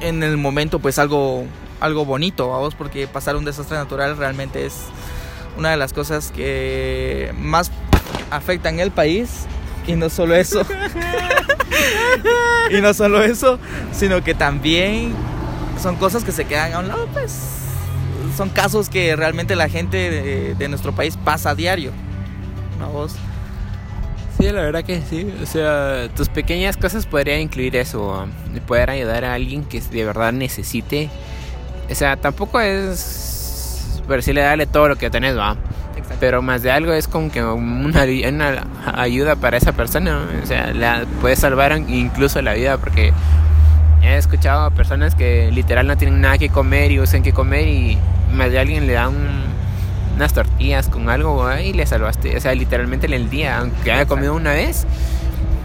en 0.00 0.24
el 0.24 0.36
momento 0.36 0.80
pues 0.80 0.98
algo 0.98 1.44
algo 1.80 2.04
bonito, 2.04 2.48
vamos, 2.48 2.74
porque 2.74 3.06
pasar 3.06 3.36
un 3.36 3.44
desastre 3.44 3.76
natural 3.76 4.16
realmente 4.16 4.66
es 4.66 4.86
una 5.56 5.70
de 5.70 5.76
las 5.76 5.92
cosas 5.92 6.32
que 6.32 7.32
más 7.38 7.70
afectan 8.30 8.80
el 8.80 8.90
país 8.90 9.46
y 9.86 9.92
no 9.94 10.08
solo 10.08 10.34
eso. 10.34 10.62
y 12.70 12.80
no 12.80 12.94
solo 12.94 13.22
eso, 13.22 13.58
sino 13.92 14.22
que 14.22 14.34
también 14.34 15.14
son 15.80 15.96
cosas 15.96 16.24
que 16.24 16.32
se 16.32 16.44
quedan 16.44 16.72
a 16.72 16.78
un 16.80 16.88
lado, 16.88 17.06
pues 17.12 17.38
son 18.36 18.48
casos 18.48 18.88
que 18.88 19.14
realmente 19.16 19.54
la 19.54 19.68
gente 19.68 20.54
de, 20.56 20.68
nuestro 20.68 20.92
país 20.92 21.16
pasa 21.16 21.50
a 21.50 21.54
diario. 21.54 21.92
¿No 22.78 23.08
Sí, 23.08 24.50
la 24.50 24.62
verdad 24.62 24.82
que 24.82 25.00
sí. 25.08 25.32
O 25.40 25.46
sea, 25.46 26.08
tus 26.16 26.28
pequeñas 26.28 26.76
cosas 26.76 27.06
podrían 27.06 27.40
incluir 27.40 27.76
eso, 27.76 28.26
poder 28.66 28.90
ayudar 28.90 29.24
a 29.24 29.34
alguien 29.34 29.64
que 29.64 29.80
de 29.80 30.04
verdad 30.04 30.32
necesite. 30.32 31.08
O 31.88 31.94
sea, 31.94 32.16
tampoco 32.16 32.60
es 32.60 33.34
pero 34.06 34.22
sí 34.22 34.32
le 34.32 34.42
dale 34.42 34.66
todo 34.66 34.88
lo 34.88 34.96
que 34.96 35.10
tenés, 35.10 35.36
va. 35.36 35.56
Pero 36.20 36.42
más 36.42 36.62
de 36.62 36.70
algo 36.70 36.92
es 36.92 37.08
como 37.08 37.30
que 37.30 37.42
una, 37.42 38.04
una 38.04 38.66
ayuda 38.94 39.36
para 39.36 39.56
esa 39.56 39.72
persona. 39.72 40.26
O 40.42 40.46
sea, 40.46 40.72
la 40.72 41.04
puede 41.20 41.36
salvar 41.36 41.76
incluso 41.88 42.40
la 42.42 42.54
vida 42.54 42.78
porque 42.78 43.12
he 44.02 44.16
escuchado 44.16 44.62
a 44.62 44.70
personas 44.70 45.14
que 45.14 45.50
literal 45.52 45.86
no 45.86 45.96
tienen 45.96 46.20
nada 46.20 46.38
que 46.38 46.48
comer 46.48 46.92
y 46.92 47.00
usan 47.00 47.22
que 47.22 47.32
comer 47.32 47.68
y 47.68 47.98
más 48.32 48.50
de 48.50 48.58
alguien 48.58 48.86
le 48.86 48.92
da 48.92 49.08
unas 49.08 50.32
tortillas 50.32 50.88
con 50.88 51.08
algo 51.08 51.50
y 51.58 51.72
le 51.72 51.86
salvaste. 51.86 52.36
O 52.36 52.40
sea, 52.40 52.54
literalmente 52.54 53.06
en 53.06 53.14
el 53.14 53.30
día, 53.30 53.58
aunque 53.58 53.92
haya 53.92 54.06
comido 54.06 54.34
una 54.34 54.52
vez, 54.52 54.86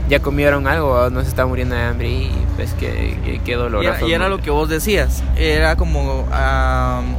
ya 0.10 0.20
comieron 0.20 0.68
algo, 0.68 1.10
no 1.12 1.22
se 1.22 1.30
está 1.30 1.46
muriendo 1.46 1.76
de 1.76 1.82
hambre 1.84 2.10
y 2.10 2.46
pues 2.56 2.74
qué, 2.74 3.40
qué, 3.46 3.56
doloroso. 3.56 4.08
Y, 4.08 4.14
era 4.14 4.28
lo 4.28 4.40
que 4.40 4.50
vos 4.50 4.68
decías, 4.68 5.24
era 5.38 5.76
como 5.76 6.24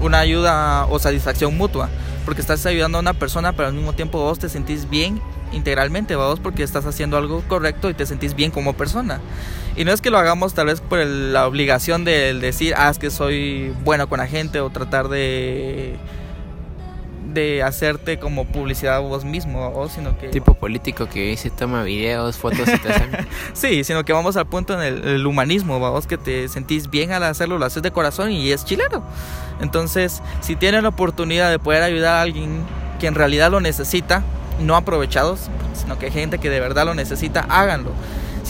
una 0.03 0.19
ayuda 0.19 0.87
o 0.87 0.99
satisfacción 0.99 1.57
mutua, 1.57 1.89
porque 2.25 2.41
estás 2.41 2.67
ayudando 2.67 2.99
a 2.99 3.01
una 3.01 3.15
persona, 3.15 3.53
pero 3.53 3.69
al 3.69 3.75
mismo 3.75 3.93
tiempo 3.93 4.19
vos 4.19 4.41
te 4.41 4.49
sentís 4.49 4.91
bien 4.91 5.21
integralmente, 5.53 6.17
vos 6.17 6.41
porque 6.41 6.65
estás 6.65 6.85
haciendo 6.85 7.17
algo 7.17 7.43
correcto 7.47 7.91
y 7.91 7.95
te 7.95 8.07
sentís 8.07 8.35
bien 8.35 8.51
como 8.51 8.75
persona. 8.75 9.21
Y 9.77 9.85
no 9.85 9.93
es 9.93 10.01
que 10.01 10.11
lo 10.11 10.19
hagamos 10.19 10.55
tal 10.55 10.67
vez 10.67 10.81
por 10.81 10.99
la 10.99 11.47
obligación 11.47 12.05
de 12.05 12.35
decir, 12.35 12.75
ah, 12.77 12.91
es 12.91 12.99
que 12.99 13.11
soy 13.11 13.73
bueno 13.85 14.09
con 14.09 14.19
la 14.19 14.27
gente 14.27 14.61
o 14.61 14.71
tratar 14.71 15.09
de 15.09 15.97
de 17.33 17.63
hacerte 17.63 18.19
como 18.19 18.45
publicidad 18.45 19.01
vos 19.01 19.25
mismo, 19.25 19.73
o 19.75 19.89
sino 19.89 20.19
que... 20.19 20.29
Tipo 20.29 20.55
político 20.55 21.09
que 21.09 21.37
se 21.37 21.51
toma 21.51 21.83
videos, 21.83 22.37
fotos 22.37 22.69
y 22.69 22.79
te 22.79 22.89
Sí, 23.53 23.85
sino 23.85 24.05
que 24.05 24.13
vamos 24.13 24.37
al 24.37 24.47
punto 24.47 24.81
en 24.81 25.07
el, 25.07 25.27
humanismo, 25.27 25.81
vamos 25.81 26.07
que 26.07 26.19
te 26.19 26.49
sentís 26.49 26.91
bien 26.91 27.13
al 27.13 27.23
hacerlo, 27.25 27.59
lo 27.59 27.65
haces 27.67 27.83
de 27.83 27.91
corazón 27.91 28.33
y 28.33 28.51
es 28.51 28.65
chileno. 28.65 29.03
Entonces, 29.61 30.23
si 30.41 30.57
tienen 30.57 30.83
la 30.83 30.89
oportunidad 30.89 31.51
de 31.51 31.59
poder 31.59 31.83
ayudar 31.83 32.17
a 32.17 32.23
alguien 32.23 32.63
que 32.99 33.07
en 33.07 33.15
realidad 33.15 33.51
lo 33.51 33.61
necesita, 33.61 34.23
no 34.61 34.77
aprovechados, 34.77 35.49
sino 35.75 35.99
que 35.99 36.07
hay 36.07 36.13
gente 36.13 36.39
que 36.39 36.51
de 36.51 36.61
verdad 36.61 36.87
lo 36.87 36.95
necesita, 36.95 37.47
háganlo 37.49 37.93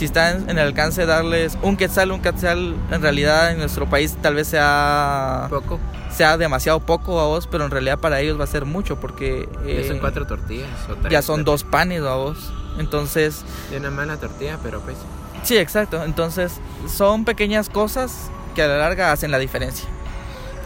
si 0.00 0.06
está 0.06 0.30
en, 0.30 0.48
el 0.48 0.58
alcance 0.60 1.02
de 1.02 1.06
darles 1.06 1.58
un 1.60 1.76
quetzal, 1.76 2.10
un 2.10 2.22
quetzal 2.22 2.74
en 2.90 3.02
realidad 3.02 3.52
en 3.52 3.58
nuestro 3.58 3.84
país 3.84 4.16
tal 4.22 4.34
vez 4.34 4.48
sea 4.48 5.46
poco. 5.50 5.78
Sea 6.12 6.36
demasiado 6.36 6.80
poco 6.80 7.20
a 7.20 7.26
vos, 7.26 7.46
pero 7.46 7.64
en 7.64 7.70
realidad 7.70 7.98
para 7.98 8.20
ellos 8.20 8.38
va 8.38 8.44
a 8.44 8.48
ser 8.48 8.64
mucho 8.64 8.96
porque... 8.96 9.48
ya 9.66 9.86
son 9.86 9.96
eh, 9.96 10.00
cuatro 10.00 10.26
tortillas. 10.26 10.68
ya 11.08 11.22
son 11.22 11.44
dos 11.44 11.64
panes 11.64 12.02
a 12.02 12.14
vos. 12.14 12.52
Entonces... 12.78 13.44
De 13.70 13.76
una 13.76 13.90
mala 13.90 14.16
tortilla, 14.16 14.58
pero 14.62 14.80
pues... 14.80 14.96
Sí, 15.42 15.56
exacto. 15.56 16.04
Entonces 16.04 16.60
son 16.88 17.24
pequeñas 17.24 17.68
cosas 17.68 18.30
que 18.54 18.62
a 18.62 18.66
la 18.66 18.78
larga 18.78 19.12
hacen 19.12 19.30
la 19.30 19.38
diferencia. 19.38 19.88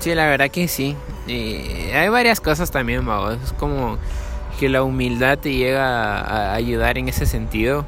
Sí, 0.00 0.14
la 0.14 0.26
verdad 0.26 0.50
que 0.50 0.66
sí. 0.68 0.96
Y 1.26 1.90
hay 1.92 2.08
varias 2.08 2.40
cosas 2.40 2.70
también, 2.70 3.04
vos. 3.04 3.38
Es 3.42 3.52
como 3.52 3.98
que 4.58 4.68
la 4.68 4.82
humildad 4.82 5.38
te 5.38 5.52
llega 5.54 6.20
a 6.20 6.54
ayudar 6.54 6.98
en 6.98 7.08
ese 7.08 7.26
sentido 7.26 7.84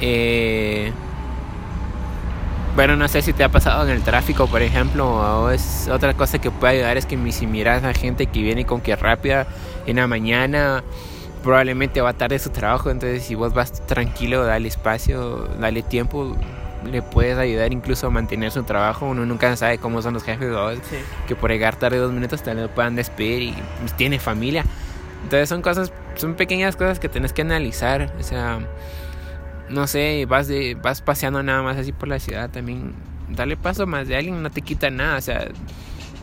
eh, 0.00 0.92
bueno, 2.78 2.94
no 2.94 3.08
sé 3.08 3.22
si 3.22 3.32
te 3.32 3.42
ha 3.42 3.48
pasado 3.48 3.82
en 3.82 3.90
el 3.90 4.02
tráfico, 4.04 4.46
por 4.46 4.62
ejemplo, 4.62 5.08
o 5.08 5.50
es 5.50 5.88
otra 5.88 6.14
cosa 6.14 6.38
que 6.38 6.52
puede 6.52 6.74
ayudar 6.74 6.96
es 6.96 7.06
que 7.06 7.18
si 7.32 7.44
miras 7.48 7.82
a 7.82 7.92
gente 7.92 8.26
que 8.26 8.40
viene 8.40 8.66
con 8.66 8.80
que 8.80 8.94
rápida 8.94 9.48
en 9.86 9.96
la 9.96 10.06
mañana, 10.06 10.84
probablemente 11.42 12.00
va 12.02 12.12
tarde 12.12 12.38
su 12.38 12.50
trabajo, 12.50 12.88
entonces 12.90 13.24
si 13.24 13.34
vos 13.34 13.52
vas 13.52 13.84
tranquilo, 13.88 14.44
dale 14.44 14.68
espacio, 14.68 15.48
dale 15.58 15.82
tiempo, 15.82 16.36
le 16.88 17.02
puedes 17.02 17.36
ayudar 17.36 17.72
incluso 17.72 18.06
a 18.06 18.10
mantener 18.10 18.52
su 18.52 18.62
trabajo. 18.62 19.06
Uno 19.06 19.26
nunca 19.26 19.56
sabe 19.56 19.78
cómo 19.78 20.00
son 20.00 20.14
los 20.14 20.22
jefes, 20.22 20.48
que 21.26 21.34
por 21.34 21.50
llegar 21.50 21.74
tarde 21.74 21.98
dos 21.98 22.12
minutos 22.12 22.44
te 22.44 22.54
lo 22.54 22.68
puedan 22.68 22.94
despedir 22.94 23.42
y 23.42 23.54
pues, 23.80 23.96
tiene 23.96 24.20
familia. 24.20 24.64
Entonces 25.24 25.48
son 25.48 25.62
cosas, 25.62 25.92
son 26.14 26.34
pequeñas 26.34 26.76
cosas 26.76 27.00
que 27.00 27.08
tienes 27.08 27.32
que 27.32 27.42
analizar, 27.42 28.12
o 28.20 28.22
sea 28.22 28.60
no 29.70 29.86
sé, 29.86 30.26
vas 30.26 30.48
de 30.48 30.74
vas 30.74 31.02
paseando 31.02 31.42
nada 31.42 31.62
más 31.62 31.76
así 31.76 31.92
por 31.92 32.08
la 32.08 32.18
ciudad 32.18 32.50
también, 32.50 32.94
dale 33.28 33.56
paso 33.56 33.86
más 33.86 34.08
de 34.08 34.16
alguien 34.16 34.42
no 34.42 34.50
te 34.50 34.62
quita 34.62 34.90
nada, 34.90 35.18
o 35.18 35.20
sea, 35.20 35.48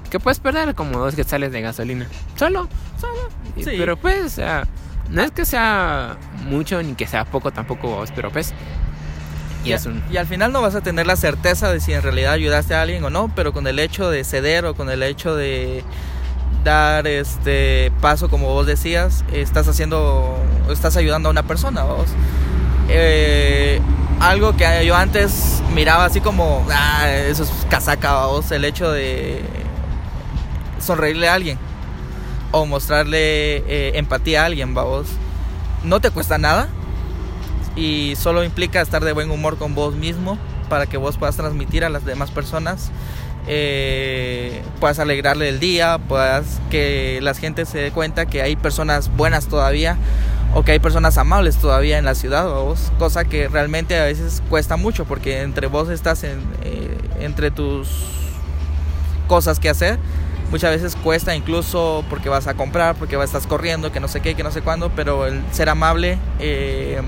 que 0.10 0.19
puedes 0.19 0.39
perder 0.39 0.75
como 0.75 0.99
dos 0.99 1.15
sales 1.25 1.51
de 1.51 1.62
gasolina, 1.62 2.08
solo, 2.36 2.67
solo, 2.99 3.29
pero 3.63 3.97
pues, 3.97 4.25
o 4.25 4.29
sea, 4.29 4.67
no 5.10 5.21
es 5.21 5.31
que 5.31 5.45
sea 5.45 6.17
mucho 6.47 6.81
ni 6.81 6.95
que 6.95 7.08
sea 7.08 7.25
poco 7.25 7.51
tampoco 7.51 7.88
vos, 7.88 8.12
pero 8.15 8.31
pues 8.31 8.53
y, 9.63 9.69
y, 10.13 10.17
al 10.17 10.27
final 10.27 10.51
no 10.51 10.62
vas 10.62 10.75
a 10.75 10.81
tener 10.81 11.08
la 11.08 11.15
certeza 11.15 11.71
de 11.71 11.79
si 11.79 11.91
en 11.91 12.03
realidad 12.03 12.34
ayudaste 12.34 12.75
a 12.75 12.84
alguien 12.84 13.03
o 13.03 13.10
no, 13.10 13.31
pero 13.36 13.51
con 13.51 13.65
el 13.65 13.79
hecho 13.79 14.12
de 14.12 14.23
ceder 14.23 14.63
o 14.65 14.75
con 14.75 14.91
el 14.91 15.01
hecho 15.01 15.36
de 15.36 15.84
dar 16.63 17.08
este 17.08 17.91
paso 18.01 18.29
como 18.29 18.47
vos 18.47 18.67
decías, 18.67 19.25
estás 19.31 19.67
haciendo, 19.67 20.38
estás 20.69 20.97
ayudando 20.97 21.29
a 21.29 21.31
una 21.31 21.43
persona, 21.43 21.84
vos. 21.84 22.08
Eh, 22.87 23.81
algo 24.19 24.55
que 24.55 24.85
yo 24.85 24.95
antes 24.95 25.61
miraba 25.73 26.05
así 26.05 26.21
como, 26.21 26.65
ah, 26.71 27.09
eso 27.09 27.43
es 27.43 27.51
casaca, 27.69 28.25
el 28.51 28.65
hecho 28.65 28.91
de 28.91 29.41
sonreírle 30.79 31.27
a 31.27 31.33
alguien 31.33 31.57
o 32.51 32.65
mostrarle 32.65 33.57
eh, 33.57 33.91
empatía 33.95 34.43
a 34.43 34.45
alguien, 34.45 34.73
vos, 34.73 35.07
no 35.83 35.99
te 35.99 36.11
cuesta 36.11 36.37
nada 36.37 36.69
y 37.75 38.15
solo 38.17 38.43
implica 38.43 38.81
estar 38.81 39.03
de 39.03 39.11
buen 39.11 39.29
humor 39.29 39.57
con 39.57 39.75
vos 39.75 39.95
mismo 39.95 40.37
para 40.69 40.85
que 40.85 40.97
vos 40.97 41.17
puedas 41.17 41.35
transmitir 41.35 41.83
a 41.83 41.89
las 41.89 42.05
demás 42.05 42.31
personas, 42.31 42.91
eh, 43.47 44.63
puedas 44.79 44.99
alegrarle 44.99 45.49
el 45.49 45.59
día, 45.59 45.97
puedas 45.97 46.61
que 46.71 47.19
la 47.21 47.33
gente 47.33 47.65
se 47.65 47.79
dé 47.79 47.91
cuenta 47.91 48.25
que 48.25 48.41
hay 48.41 48.55
personas 48.55 49.15
buenas 49.15 49.47
todavía 49.47 49.97
o 50.53 50.63
que 50.63 50.71
hay 50.71 50.79
personas 50.79 51.17
amables 51.17 51.58
todavía 51.58 51.97
en 51.97 52.05
la 52.05 52.15
ciudad, 52.15 52.47
vos, 52.47 52.91
cosa 52.97 53.25
que 53.25 53.47
realmente 53.47 53.97
a 53.99 54.05
veces 54.05 54.41
cuesta 54.49 54.77
mucho 54.77 55.05
porque 55.05 55.41
entre 55.41 55.67
vos 55.67 55.89
estás 55.89 56.23
en, 56.23 56.39
eh, 56.63 56.97
entre 57.19 57.51
tus 57.51 57.89
cosas 59.27 59.60
que 59.60 59.69
hacer, 59.69 59.99
muchas 60.51 60.71
veces 60.71 60.95
cuesta 60.95 61.36
incluso 61.36 62.05
porque 62.10 62.29
vas 62.29 62.47
a 62.47 62.53
comprar, 62.53 62.95
porque 62.95 63.21
estás 63.21 63.47
corriendo, 63.47 63.91
que 63.91 63.99
no 63.99 64.08
sé 64.08 64.21
qué, 64.21 64.36
que 64.36 64.43
no 64.43 64.51
sé 64.51 64.62
cuándo, 64.62 64.91
pero 64.95 65.25
el 65.25 65.41
ser 65.51 65.69
amable, 65.69 66.17
eh, 66.39 67.01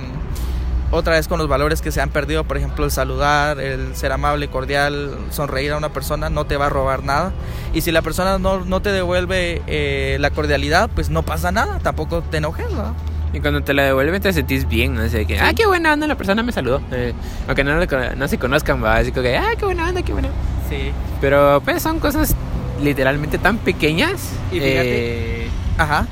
otra 0.92 1.14
vez 1.14 1.28
con 1.28 1.38
los 1.38 1.48
valores 1.48 1.82
que 1.82 1.92
se 1.92 2.02
han 2.02 2.10
perdido, 2.10 2.46
por 2.46 2.58
ejemplo 2.58 2.86
el 2.86 2.92
saludar, 2.92 3.60
el 3.60 3.96
ser 3.96 4.12
amable, 4.12 4.48
cordial, 4.48 5.18
sonreír 5.32 5.74
a 5.74 5.78
una 5.78 5.92
persona, 5.92 6.30
no 6.30 6.46
te 6.46 6.56
va 6.56 6.68
a 6.68 6.70
robar 6.70 7.04
nada. 7.04 7.34
Y 7.74 7.82
si 7.82 7.92
la 7.92 8.02
persona 8.02 8.40
no, 8.40 8.64
no 8.64 8.82
te 8.82 8.92
devuelve 8.92 9.62
eh, 9.68 10.18
la 10.20 10.30
cordialidad, 10.32 10.90
pues 10.94 11.10
no 11.10 11.24
pasa 11.24 11.52
nada, 11.52 11.80
tampoco 11.80 12.22
te 12.22 12.38
enojes, 12.38 12.72
¿no? 12.72 12.96
Y 13.38 13.40
cuando 13.40 13.62
te 13.62 13.76
la 13.76 13.84
devuelven 13.84 14.20
te 14.20 14.34
sentís 14.34 14.68
bien, 14.68 14.96
¿no? 14.96 15.08
sé 15.10 15.28
que, 15.28 15.40
ah, 15.40 15.54
qué 15.54 15.68
buena 15.68 15.94
onda, 15.94 16.08
la 16.08 16.16
persona 16.16 16.42
me 16.42 16.52
saludó. 16.52 16.82
Eh, 16.92 17.14
aunque 17.46 17.64
no, 17.64 17.76
no, 18.16 18.28
se 18.28 18.40
conozcan, 18.40 18.84
va, 18.84 18.98
así 18.98 19.12
que, 19.12 19.38
ah, 19.38 19.52
qué 19.56 19.66
buena 19.66 19.88
onda, 19.88 20.02
qué 20.02 20.12
buena. 20.12 20.30
Sí. 20.68 20.92
Pero 21.22 21.62
pues 21.64 21.84
son 21.84 22.00
cosas 22.00 22.36
literalmente 22.82 23.38
tan 23.38 23.60
pequeñas. 23.60 24.32
Y 24.52 24.56
fíjate. 24.56 25.44
Eh, 25.46 25.50
ajá. 25.78 26.08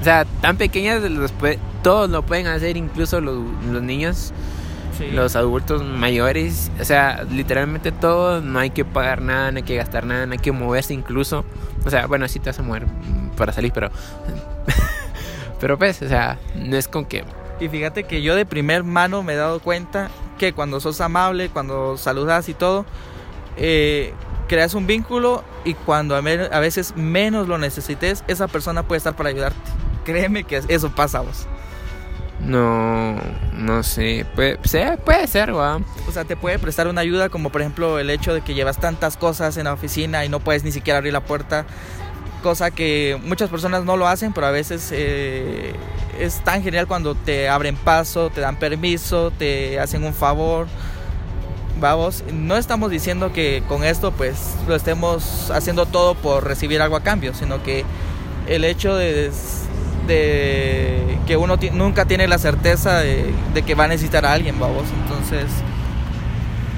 O 0.00 0.04
sea, 0.04 0.24
tan 0.40 0.56
pequeñas, 0.56 1.02
los 1.02 1.34
todos 1.82 2.08
lo 2.08 2.22
pueden 2.22 2.46
hacer, 2.46 2.78
incluso 2.78 3.20
los, 3.20 3.44
los 3.70 3.82
niños, 3.82 4.32
los 5.12 5.36
adultos 5.36 5.84
mayores. 5.84 6.70
O 6.80 6.84
sea, 6.86 7.24
literalmente 7.30 7.92
todo, 7.92 8.40
no 8.40 8.58
hay 8.58 8.70
que 8.70 8.86
pagar 8.86 9.20
nada, 9.20 9.52
no 9.52 9.58
hay 9.58 9.64
que 9.64 9.76
gastar 9.76 10.06
nada, 10.06 10.24
no 10.24 10.32
hay 10.32 10.38
que 10.38 10.52
moverse 10.52 10.94
incluso. 10.94 11.44
O 11.84 11.90
sea, 11.90 12.06
bueno, 12.06 12.26
sí 12.26 12.38
te 12.38 12.48
vas 12.48 12.58
a 12.58 12.62
mover 12.62 12.86
para 13.36 13.52
salir, 13.52 13.70
pero 13.74 13.90
pero 15.60 15.78
pues, 15.78 16.02
o 16.02 16.08
sea, 16.08 16.38
no 16.54 16.76
es 16.76 16.88
con 16.88 17.04
que... 17.04 17.24
Y 17.60 17.68
fíjate 17.68 18.04
que 18.04 18.22
yo 18.22 18.34
de 18.34 18.46
primer 18.46 18.84
mano 18.84 19.22
me 19.22 19.34
he 19.34 19.36
dado 19.36 19.60
cuenta 19.60 20.10
que 20.38 20.54
cuando 20.54 20.80
sos 20.80 21.00
amable, 21.02 21.50
cuando 21.50 21.98
saludas 21.98 22.48
y 22.48 22.54
todo, 22.54 22.86
eh, 23.58 24.14
creas 24.48 24.72
un 24.72 24.86
vínculo 24.86 25.44
y 25.64 25.74
cuando 25.74 26.16
a, 26.16 26.18
a 26.18 26.60
veces 26.60 26.96
menos 26.96 27.46
lo 27.46 27.58
necesites, 27.58 28.24
esa 28.26 28.48
persona 28.48 28.82
puede 28.84 28.96
estar 28.96 29.14
para 29.14 29.28
ayudarte. 29.28 29.60
Créeme 30.04 30.44
que 30.44 30.62
eso 30.68 30.90
pasa 30.94 31.20
vos. 31.20 31.46
No, 32.40 33.16
no 33.52 33.82
sé. 33.82 34.24
Puede, 34.34 34.56
puede 34.56 35.26
ser, 35.26 35.54
va. 35.54 35.80
O 36.08 36.12
sea, 36.12 36.24
te 36.24 36.36
puede 36.36 36.58
prestar 36.58 36.88
una 36.88 37.02
ayuda 37.02 37.28
como 37.28 37.50
por 37.50 37.60
ejemplo 37.60 37.98
el 37.98 38.08
hecho 38.10 38.32
de 38.32 38.40
que 38.40 38.54
llevas 38.54 38.78
tantas 38.78 39.16
cosas 39.16 39.56
en 39.56 39.64
la 39.64 39.74
oficina 39.74 40.24
y 40.24 40.28
no 40.28 40.40
puedes 40.40 40.64
ni 40.64 40.72
siquiera 40.72 40.98
abrir 40.98 41.12
la 41.12 41.20
puerta. 41.20 41.66
Cosa 42.42 42.70
que 42.70 43.20
muchas 43.24 43.50
personas 43.50 43.84
no 43.84 43.96
lo 43.96 44.08
hacen, 44.08 44.32
pero 44.32 44.46
a 44.46 44.50
veces 44.50 44.90
eh, 44.92 45.74
es 46.18 46.42
tan 46.42 46.62
genial 46.62 46.86
cuando 46.86 47.14
te 47.14 47.48
abren 47.48 47.76
paso, 47.76 48.30
te 48.30 48.40
dan 48.40 48.56
permiso, 48.56 49.30
te 49.30 49.78
hacen 49.78 50.04
un 50.04 50.14
favor. 50.14 50.66
Vamos, 51.78 52.24
no 52.32 52.56
estamos 52.56 52.90
diciendo 52.90 53.32
que 53.32 53.62
con 53.68 53.84
esto 53.84 54.12
pues 54.12 54.54
lo 54.66 54.74
estemos 54.74 55.50
haciendo 55.50 55.86
todo 55.86 56.14
por 56.14 56.44
recibir 56.44 56.82
algo 56.82 56.96
a 56.96 57.02
cambio, 57.02 57.34
sino 57.34 57.62
que 57.62 57.84
el 58.48 58.64
hecho 58.64 58.96
de, 58.96 59.30
de 60.06 61.18
que 61.26 61.36
uno 61.36 61.56
nunca 61.72 62.04
tiene 62.04 62.26
la 62.26 62.38
certeza 62.38 62.98
de, 62.98 63.32
de 63.54 63.62
que 63.62 63.74
va 63.74 63.84
a 63.84 63.88
necesitar 63.88 64.26
a 64.26 64.32
alguien, 64.32 64.58
vamos. 64.58 64.84
Entonces, 65.04 65.46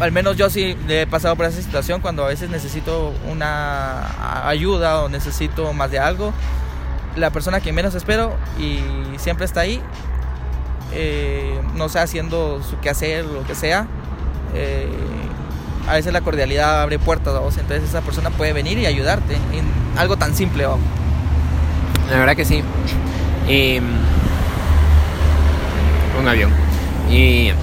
al 0.03 0.11
menos 0.11 0.37
yo 0.37 0.51
sí 0.51 0.77
he 0.88 1.07
pasado 1.07 1.37
por 1.37 1.47
esa 1.47 1.62
situación 1.62 2.01
cuando 2.01 2.25
a 2.25 2.29
veces 2.29 2.51
necesito 2.51 3.15
una 3.31 4.49
ayuda 4.49 5.05
o 5.05 5.09
necesito 5.09 5.73
más 5.73 5.93
de 5.93 6.01
algo. 6.01 6.33
La 7.15 7.31
persona 7.31 7.61
que 7.61 7.73
menos 7.73 7.95
espero 7.95 8.35
y 8.59 8.81
siempre 9.19 9.45
está 9.45 9.61
ahí, 9.61 9.81
eh, 10.93 11.61
no 11.77 11.88
sé, 11.88 12.01
haciendo 12.01 12.61
su 12.69 12.81
quehacer, 12.81 13.25
lo 13.25 13.47
que 13.47 13.55
sea. 13.55 13.87
eh, 14.55 14.88
a 15.87 15.95
veces 15.95 16.12
la 16.12 16.21
cordialidad 16.21 16.83
abre 16.83 16.99
puertas, 16.99 17.33
vamos. 17.33 17.57
Entonces 17.57 17.88
esa 17.88 18.01
persona 18.01 18.31
puede 18.31 18.53
venir 18.53 18.79
y 18.79 18.87
ayudarte 18.87 19.35
en 19.35 19.65
algo 19.97 20.17
tan 20.17 20.35
simple, 20.35 20.67
vamos. 20.67 20.87
La 22.11 22.19
verdad 22.19 22.35
que 22.35 22.45
sí. 22.45 22.65
Y, 23.49 23.79
un 26.19 26.29
avión. 26.29 26.51
Y. 27.09 27.53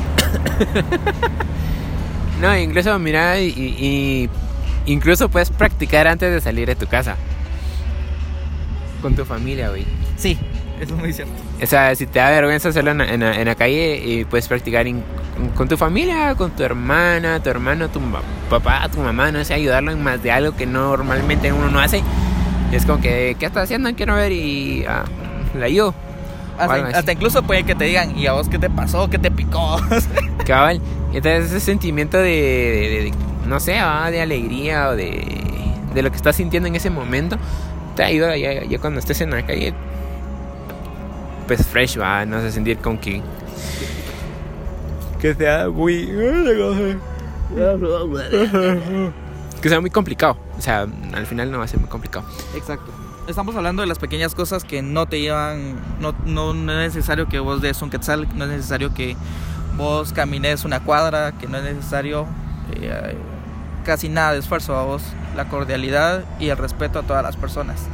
no, 2.42 2.58
incluso, 2.58 2.98
mira, 3.00 3.40
y, 3.40 3.48
y- 3.50 4.30
incluso 4.92 5.30
puedes 5.30 5.50
practicar 5.50 6.08
antes 6.08 6.32
de 6.32 6.42
salir 6.42 6.68
de 6.68 6.76
tu 6.76 6.88
casa. 6.88 7.16
Con 9.02 9.16
tu 9.16 9.24
familia, 9.26 9.70
güey. 9.70 9.86
Sí, 10.18 10.38
eso 10.82 10.94
es 10.96 11.00
muy 11.00 11.14
cierto. 11.14 11.34
O 11.62 11.66
sea, 11.66 11.96
si 11.96 12.06
te 12.06 12.20
da 12.20 12.30
vergüenza 12.32 12.70
hacerlo 12.70 12.92
en, 12.92 12.98
la- 13.00 13.14
en 13.14 13.20
la- 13.22 13.40
en 13.40 13.46
la 13.48 13.56
calle, 13.56 13.98
y 14.04 14.26
puedes 14.26 14.48
practicar 14.48 14.88
in- 14.88 15.04
con 15.56 15.70
tu 15.70 15.78
familia, 15.78 16.36
con 16.36 16.52
tu 16.52 16.64
hermana, 16.64 17.42
tu 17.42 17.50
hermano, 17.50 17.88
tu 17.90 18.02
papá, 18.50 18.90
tu 18.92 19.00
mamá, 19.00 19.32
no 19.32 19.44
sé, 19.46 19.54
ayudarlo 19.54 19.92
en 19.92 20.04
más 20.04 20.22
de 20.22 20.32
algo 20.32 20.56
que 20.56 20.66
normalmente 20.66 21.52
uno 21.54 21.70
no 21.70 21.80
hace. 21.80 22.04
Y 22.72 22.76
es 22.76 22.86
como 22.86 23.00
que, 23.02 23.36
¿qué 23.40 23.46
estás 23.46 23.64
haciendo? 23.64 23.94
Quiero 23.96 24.16
ver 24.16 24.32
y 24.34 24.86
ah, 24.88 25.06
la 25.58 25.66
ayudo. 25.68 25.94
Hasta, 26.58 26.74
hasta 26.94 27.12
incluso 27.14 27.42
puede 27.44 27.64
que 27.64 27.74
te 27.74 27.86
digan, 27.86 28.18
¿y 28.20 28.28
a 28.28 28.34
vos 28.34 28.50
qué 28.50 28.60
te 28.60 28.70
pasó? 28.70 29.10
¿Qué 29.10 29.18
te 29.18 29.32
picó? 29.32 29.80
Cabal. 30.46 30.82
Entonces 31.14 31.46
ese 31.48 31.60
sentimiento 31.60 32.18
de, 32.18 32.24
de- 32.24 32.90
de- 32.90 33.04
de- 33.06 33.14
no 33.48 33.60
sé, 33.60 33.80
ah, 33.80 34.10
de 34.12 34.22
alegría 34.22 34.90
o 34.90 34.96
de, 34.96 35.26
de 35.94 36.02
lo 36.04 36.12
que 36.12 36.18
estás 36.18 36.36
sintiendo 36.36 36.68
en 36.68 36.76
ese 36.76 36.90
momento, 36.90 37.38
te 37.96 38.04
ayuda 38.04 38.38
ya, 38.38 38.64
ya 38.64 38.80
cuando 38.80 39.00
estés 39.00 39.20
en 39.22 39.32
la 39.32 39.46
calle, 39.46 39.74
pues 41.48 41.66
fresh, 41.66 42.00
va, 42.00 42.26
no 42.26 42.40
sé, 42.42 42.52
sentir 42.52 42.78
con 42.78 42.98
que... 43.00 43.22
Que 45.20 45.34
sea 45.34 45.68
muy... 45.70 46.06
Que 49.62 49.68
sea 49.70 49.82
muy 49.82 49.90
complicado. 49.90 50.38
O 50.58 50.62
sea, 50.62 50.88
al 51.14 51.26
final 51.26 51.52
no 51.52 51.58
va 51.58 51.66
a 51.66 51.68
ser 51.68 51.80
muy 51.80 51.90
complicado. 51.90 52.26
Exacto. 52.56 52.92
Estamos 53.28 53.56
hablando 53.56 53.82
de 53.82 53.88
las 53.88 54.00
pequeñas 54.00 54.34
cosas 54.34 54.64
que 54.64 54.82
no 54.82 55.08
te 55.08 55.20
llevan, 55.22 55.76
no, 56.00 56.16
no, 56.26 56.54
no 56.54 56.72
es 56.82 56.96
necesario 56.96 57.28
que 57.28 57.40
vos 57.40 57.62
des 57.62 57.82
un 57.82 57.90
quetzal, 57.90 58.28
no 58.36 58.46
es 58.46 58.52
necesario 58.52 58.94
que 58.94 59.16
vos 59.80 60.12
camines 60.14 60.66
una 60.66 60.82
cuadra, 60.82 61.32
que 61.32 61.48
no 61.48 61.58
es 61.58 61.64
necesario 61.64 62.28
eh, 62.76 63.16
casi 63.86 64.10
nada 64.10 64.34
de 64.34 64.40
esfuerzo 64.40 64.76
a 64.76 64.84
vos, 64.84 65.02
la 65.36 65.46
cordialidad 65.46 66.24
y 66.40 66.50
el 66.50 66.58
respeto 66.58 67.00
a 67.00 67.04
todas 67.04 67.24
las 67.24 67.38
personas. 67.38 67.88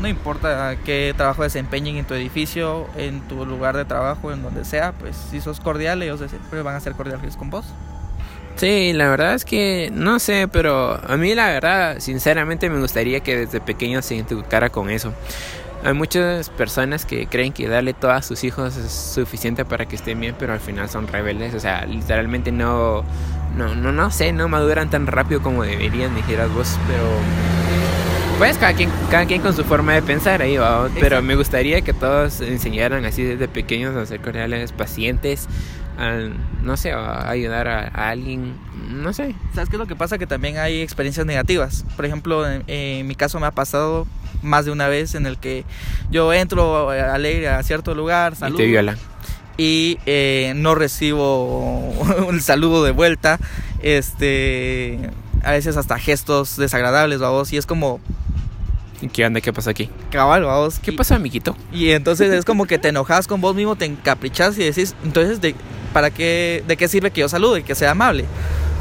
No 0.00 0.08
importa 0.08 0.76
qué 0.84 1.14
trabajo 1.16 1.44
desempeñen 1.44 1.96
en 1.96 2.04
tu 2.04 2.14
edificio, 2.14 2.86
en 2.96 3.20
tu 3.22 3.46
lugar 3.46 3.76
de 3.76 3.84
trabajo, 3.84 4.32
en 4.32 4.42
donde 4.42 4.64
sea, 4.64 4.92
pues 4.92 5.16
si 5.30 5.40
sos 5.40 5.60
cordial, 5.60 6.02
ellos 6.02 6.20
siempre 6.28 6.62
van 6.62 6.74
a 6.74 6.80
ser 6.80 6.92
cordiales 6.94 7.36
con 7.36 7.48
vos. 7.48 7.64
Sí, 8.56 8.92
la 8.92 9.08
verdad 9.08 9.34
es 9.34 9.44
que 9.44 9.90
no 9.92 10.18
sé, 10.18 10.48
pero 10.48 11.00
a 11.08 11.16
mí 11.16 11.32
la 11.34 11.46
verdad, 11.46 12.00
sinceramente 12.00 12.68
me 12.68 12.80
gustaría 12.80 13.20
que 13.20 13.36
desde 13.36 13.60
pequeño 13.60 14.02
se 14.02 14.18
educara 14.18 14.68
con 14.68 14.90
eso. 14.90 15.14
Hay 15.84 15.94
muchas 15.94 16.50
personas 16.50 17.04
que 17.06 17.26
creen 17.26 17.52
que 17.52 17.68
darle 17.68 17.94
todo 17.94 18.10
a 18.10 18.22
sus 18.22 18.42
hijos 18.44 18.76
es 18.76 18.90
suficiente 18.90 19.64
para 19.64 19.86
que 19.86 19.96
estén 19.96 20.18
bien, 20.20 20.34
pero 20.38 20.52
al 20.52 20.60
final 20.60 20.88
son 20.88 21.06
rebeldes, 21.06 21.54
o 21.54 21.60
sea, 21.60 21.86
literalmente 21.86 22.50
no, 22.50 23.04
no, 23.56 23.74
no, 23.74 23.92
no 23.92 24.10
sé, 24.10 24.32
no 24.32 24.48
maduran 24.48 24.90
tan 24.90 25.06
rápido 25.06 25.40
como 25.40 25.62
deberían, 25.62 26.14
dijeras 26.16 26.52
vos, 26.52 26.76
pero 26.88 27.04
pues 28.38 28.56
cada 28.56 28.72
quien, 28.72 28.90
cada 29.10 29.26
quien 29.26 29.40
con 29.40 29.54
su 29.54 29.64
forma 29.64 29.94
de 29.94 30.02
pensar 30.02 30.42
ahí 30.42 30.56
va, 30.56 30.88
pero 31.00 31.22
me 31.22 31.34
gustaría 31.34 31.80
que 31.82 31.92
todos 31.92 32.40
enseñaran 32.40 33.04
así 33.04 33.22
desde 33.22 33.48
pequeños 33.48 33.96
a 33.96 34.06
ser 34.06 34.20
cordiales, 34.20 34.72
pacientes, 34.72 35.48
a, 35.98 36.28
no 36.62 36.76
sé, 36.76 36.92
a 36.92 37.28
ayudar 37.28 37.68
a, 37.68 37.88
a 37.88 38.10
alguien, 38.10 38.54
no 38.90 39.12
sé, 39.12 39.34
¿Sabes 39.54 39.68
qué 39.68 39.76
es 39.76 39.80
lo 39.80 39.86
que 39.86 39.96
pasa? 39.96 40.16
Que 40.16 40.26
también 40.26 40.56
hay 40.58 40.80
experiencias 40.80 41.26
negativas. 41.26 41.84
Por 41.96 42.06
ejemplo, 42.06 42.48
en, 42.48 42.62
en 42.68 43.06
mi 43.06 43.14
caso 43.14 43.40
me 43.40 43.46
ha 43.46 43.50
pasado 43.50 44.06
más 44.42 44.64
de 44.64 44.70
una 44.70 44.88
vez 44.88 45.14
en 45.14 45.26
el 45.26 45.38
que 45.38 45.64
yo 46.10 46.32
entro 46.32 46.90
alegre 46.90 47.48
a 47.48 47.62
cierto 47.62 47.94
lugar, 47.94 48.34
y 48.34 48.36
saludo, 48.36 48.58
te 48.58 48.66
violan. 48.66 48.96
y 49.56 49.98
eh, 50.06 50.52
no 50.56 50.74
recibo 50.74 51.92
el 52.30 52.40
saludo 52.40 52.84
de 52.84 52.92
vuelta. 52.92 53.38
Este, 53.82 54.98
a 55.42 55.52
veces 55.52 55.76
hasta 55.76 55.98
gestos 55.98 56.56
desagradables, 56.56 57.20
vamos, 57.20 57.52
y 57.52 57.56
es 57.56 57.66
como 57.66 58.00
¿Y 59.00 59.08
qué 59.08 59.24
onda? 59.26 59.40
¿Qué 59.40 59.52
pasó 59.52 59.70
aquí? 59.70 59.88
cabal, 60.10 60.44
vamos. 60.44 60.78
¿Qué 60.80 60.90
y- 60.90 60.96
pasó, 60.96 61.14
amiguito? 61.14 61.56
Y 61.72 61.90
entonces 61.90 62.32
es 62.32 62.44
como 62.44 62.66
que 62.66 62.78
te 62.78 62.88
enojas 62.88 63.26
con 63.26 63.40
vos 63.40 63.54
mismo, 63.54 63.76
te 63.76 63.84
encaprichas 63.84 64.58
y 64.58 64.64
decís, 64.64 64.94
entonces, 65.04 65.40
de, 65.40 65.54
¿para 65.92 66.10
qué, 66.10 66.64
¿de 66.66 66.76
qué 66.76 66.88
sirve 66.88 67.10
que 67.10 67.20
yo 67.20 67.28
salude, 67.28 67.62
que 67.62 67.74
sea 67.74 67.92
amable? 67.92 68.24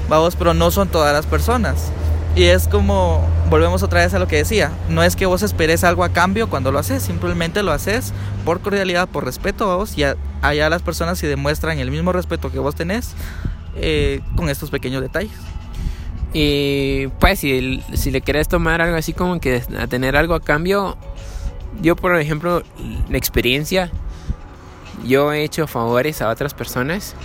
Vamos, 0.09 0.35
pero 0.35 0.53
no 0.53 0.71
son 0.71 0.87
todas 0.87 1.13
las 1.13 1.25
personas. 1.27 1.91
Y 2.35 2.43
es 2.45 2.67
como, 2.67 3.27
volvemos 3.49 3.81
otra 3.83 4.01
vez 4.01 4.13
a 4.13 4.19
lo 4.19 4.27
que 4.27 4.37
decía, 4.37 4.71
no 4.89 5.01
es 5.03 5.15
que 5.15 5.25
vos 5.25 5.41
esperes 5.43 5.83
algo 5.83 6.03
a 6.03 6.09
cambio 6.09 6.49
cuando 6.49 6.71
lo 6.71 6.77
haces, 6.79 7.01
simplemente 7.03 7.63
lo 7.63 7.71
haces 7.71 8.13
por 8.45 8.61
cordialidad, 8.61 9.07
por 9.09 9.25
respeto, 9.25 9.67
vamos, 9.67 9.97
y 9.97 10.03
a- 10.03 10.15
allá 10.41 10.69
las 10.69 10.81
personas 10.83 11.17
se 11.17 11.27
demuestran 11.27 11.79
el 11.79 11.89
mismo 11.91 12.11
respeto 12.13 12.51
que 12.51 12.59
vos 12.59 12.75
tenés 12.75 13.13
eh, 13.75 14.21
con 14.35 14.49
estos 14.49 14.69
pequeños 14.71 15.01
detalles. 15.01 15.31
Y 16.39 17.07
pues 17.19 17.39
si, 17.39 17.81
si 17.95 18.11
le 18.11 18.21
querés 18.21 18.47
tomar 18.47 18.79
algo 18.79 18.95
así 18.95 19.11
como 19.11 19.39
que 19.39 19.63
a 19.79 19.87
tener 19.87 20.15
algo 20.15 20.35
a 20.35 20.39
cambio, 20.39 20.95
yo 21.81 21.95
por 21.95 22.15
ejemplo, 22.15 22.61
la 23.09 23.17
experiencia, 23.17 23.89
yo 25.03 25.33
he 25.33 25.43
hecho 25.43 25.65
favores 25.65 26.21
a 26.21 26.29
otras 26.29 26.53
personas 26.53 27.15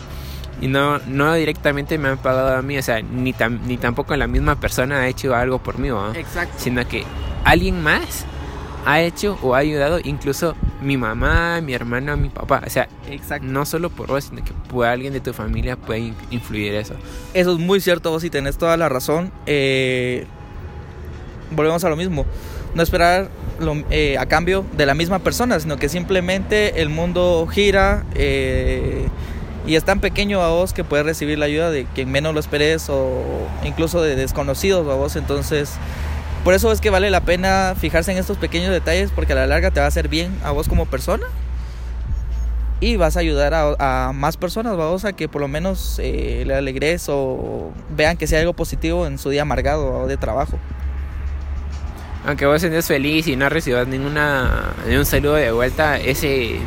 y 0.62 0.66
no, 0.66 0.98
no 1.09 1.35
directamente 1.35 1.98
me 1.98 2.09
han 2.09 2.16
pagado 2.16 2.57
a 2.57 2.62
mí, 2.62 2.79
o 2.79 2.83
sea, 2.83 3.03
ni, 3.03 3.35
tam- 3.35 3.61
ni 3.66 3.77
tampoco 3.77 4.16
la 4.16 4.27
misma 4.27 4.57
persona 4.59 5.01
ha 5.01 5.09
hecho 5.09 5.35
algo 5.37 5.59
por 5.59 5.79
mí, 5.79 5.90
¿va? 5.90 6.12
Exacto. 6.14 6.55
sino 6.57 6.88
que 6.88 7.05
alguien 7.44 7.83
más 7.83 8.25
ha 8.87 9.03
hecho 9.03 9.38
o 9.42 9.55
ha 9.55 9.59
ayudado, 9.59 9.98
incluso 10.03 10.57
mi 10.83 10.97
mamá, 10.97 11.61
mi 11.62 11.75
hermano, 11.75 12.16
mi 12.16 12.29
papá, 12.29 12.62
o 12.66 12.71
sea, 12.71 12.88
Exacto. 13.09 13.47
no 13.47 13.64
solo 13.64 13.88
por 13.90 14.09
vos, 14.09 14.25
sino 14.25 14.45
que 14.45 14.53
por 14.68 14.87
alguien 14.87 15.12
de 15.12 15.21
tu 15.21 15.33
familia 15.33 15.77
puede 15.77 16.01
in- 16.01 16.14
influir 16.31 16.75
eso. 16.75 16.95
Eso 17.35 17.53
es 17.53 17.59
muy 17.59 17.81
cierto, 17.81 18.11
vos 18.11 18.25
y 18.25 18.31
tenés 18.31 18.59
toda 18.59 18.77
la 18.77 18.88
razón. 18.88 19.31
Eh, 19.47 20.27
volvemos 21.55 21.85
a 21.85 21.88
lo 21.88 21.97
mismo. 21.97 22.27
No 22.75 22.83
esperar 22.83 23.29
lo- 23.61 23.83
eh, 23.90 24.16
a 24.18 24.27
cambio 24.27 24.64
de 24.77 24.87
la 24.87 24.95
misma 24.95 25.18
persona, 25.18 25.61
sino 25.61 25.77
que 25.77 25.88
simplemente 25.88 26.81
el 26.81 26.88
mundo 26.88 27.47
gira 27.51 28.05
eh, 28.14 29.09
y 29.66 29.77
es 29.77 29.85
tan 29.85 30.01
pequeño 30.01 30.40
a 30.40 30.49
vos 30.49 30.73
que 30.73 30.83
puedes 30.83 31.05
recibir 31.07 31.38
la 31.38 31.45
ayuda 31.47 31.71
de 31.71 31.85
quien 31.95 32.11
menos 32.11 32.35
lo 32.35 32.40
esperes 32.40 32.87
o 32.88 33.23
incluso 33.64 34.03
de 34.03 34.16
desconocidos 34.16 34.88
a 34.88 34.95
vos. 34.95 35.14
Entonces, 35.16 35.75
por 36.44 36.55
eso 36.55 36.70
es 36.72 36.81
que 36.81 36.90
vale 36.90 37.11
la 37.11 37.20
pena 37.20 37.74
fijarse 37.78 38.12
en 38.12 38.18
estos 38.18 38.37
pequeños 38.37 38.70
detalles 38.70 39.11
porque 39.14 39.33
a 39.33 39.37
la 39.37 39.46
larga 39.46 39.70
te 39.70 39.81
va 39.81 39.87
a 39.87 39.88
hacer 39.88 40.09
bien 40.09 40.37
a 40.44 40.50
vos 40.50 40.68
como 40.68 40.87
persona. 40.87 41.26
Y 42.81 42.96
vas 42.96 43.16
a 43.16 43.20
ayudar 43.20 43.55
a, 43.55 44.09
a 44.09 44.12
más 44.12 44.37
personas, 44.37 44.76
vamos 44.76 45.05
a 45.05 45.12
que 45.12 45.28
por 45.28 45.40
lo 45.40 45.46
menos 45.46 46.00
eh, 46.02 46.42
le 46.44 46.55
alegres 46.57 47.07
o 47.09 47.70
vean 47.96 48.16
que 48.16 48.26
sea 48.26 48.40
algo 48.40 48.55
positivo 48.55 49.07
en 49.07 49.18
su 49.18 49.31
día 49.31 49.42
amargado 49.42 50.00
o 50.00 50.07
de 50.09 50.16
trabajo. 50.16 50.59
Aunque 52.26 52.44
vos 52.46 52.61
estés 52.62 52.87
feliz 52.88 53.28
y 53.28 53.37
no 53.37 53.48
recibas 53.48 53.87
ninguna 53.87 54.72
ni 54.88 54.96
un 54.96 55.05
saludo 55.05 55.35
de 55.35 55.52
vuelta, 55.52 55.96
ese 55.98 56.59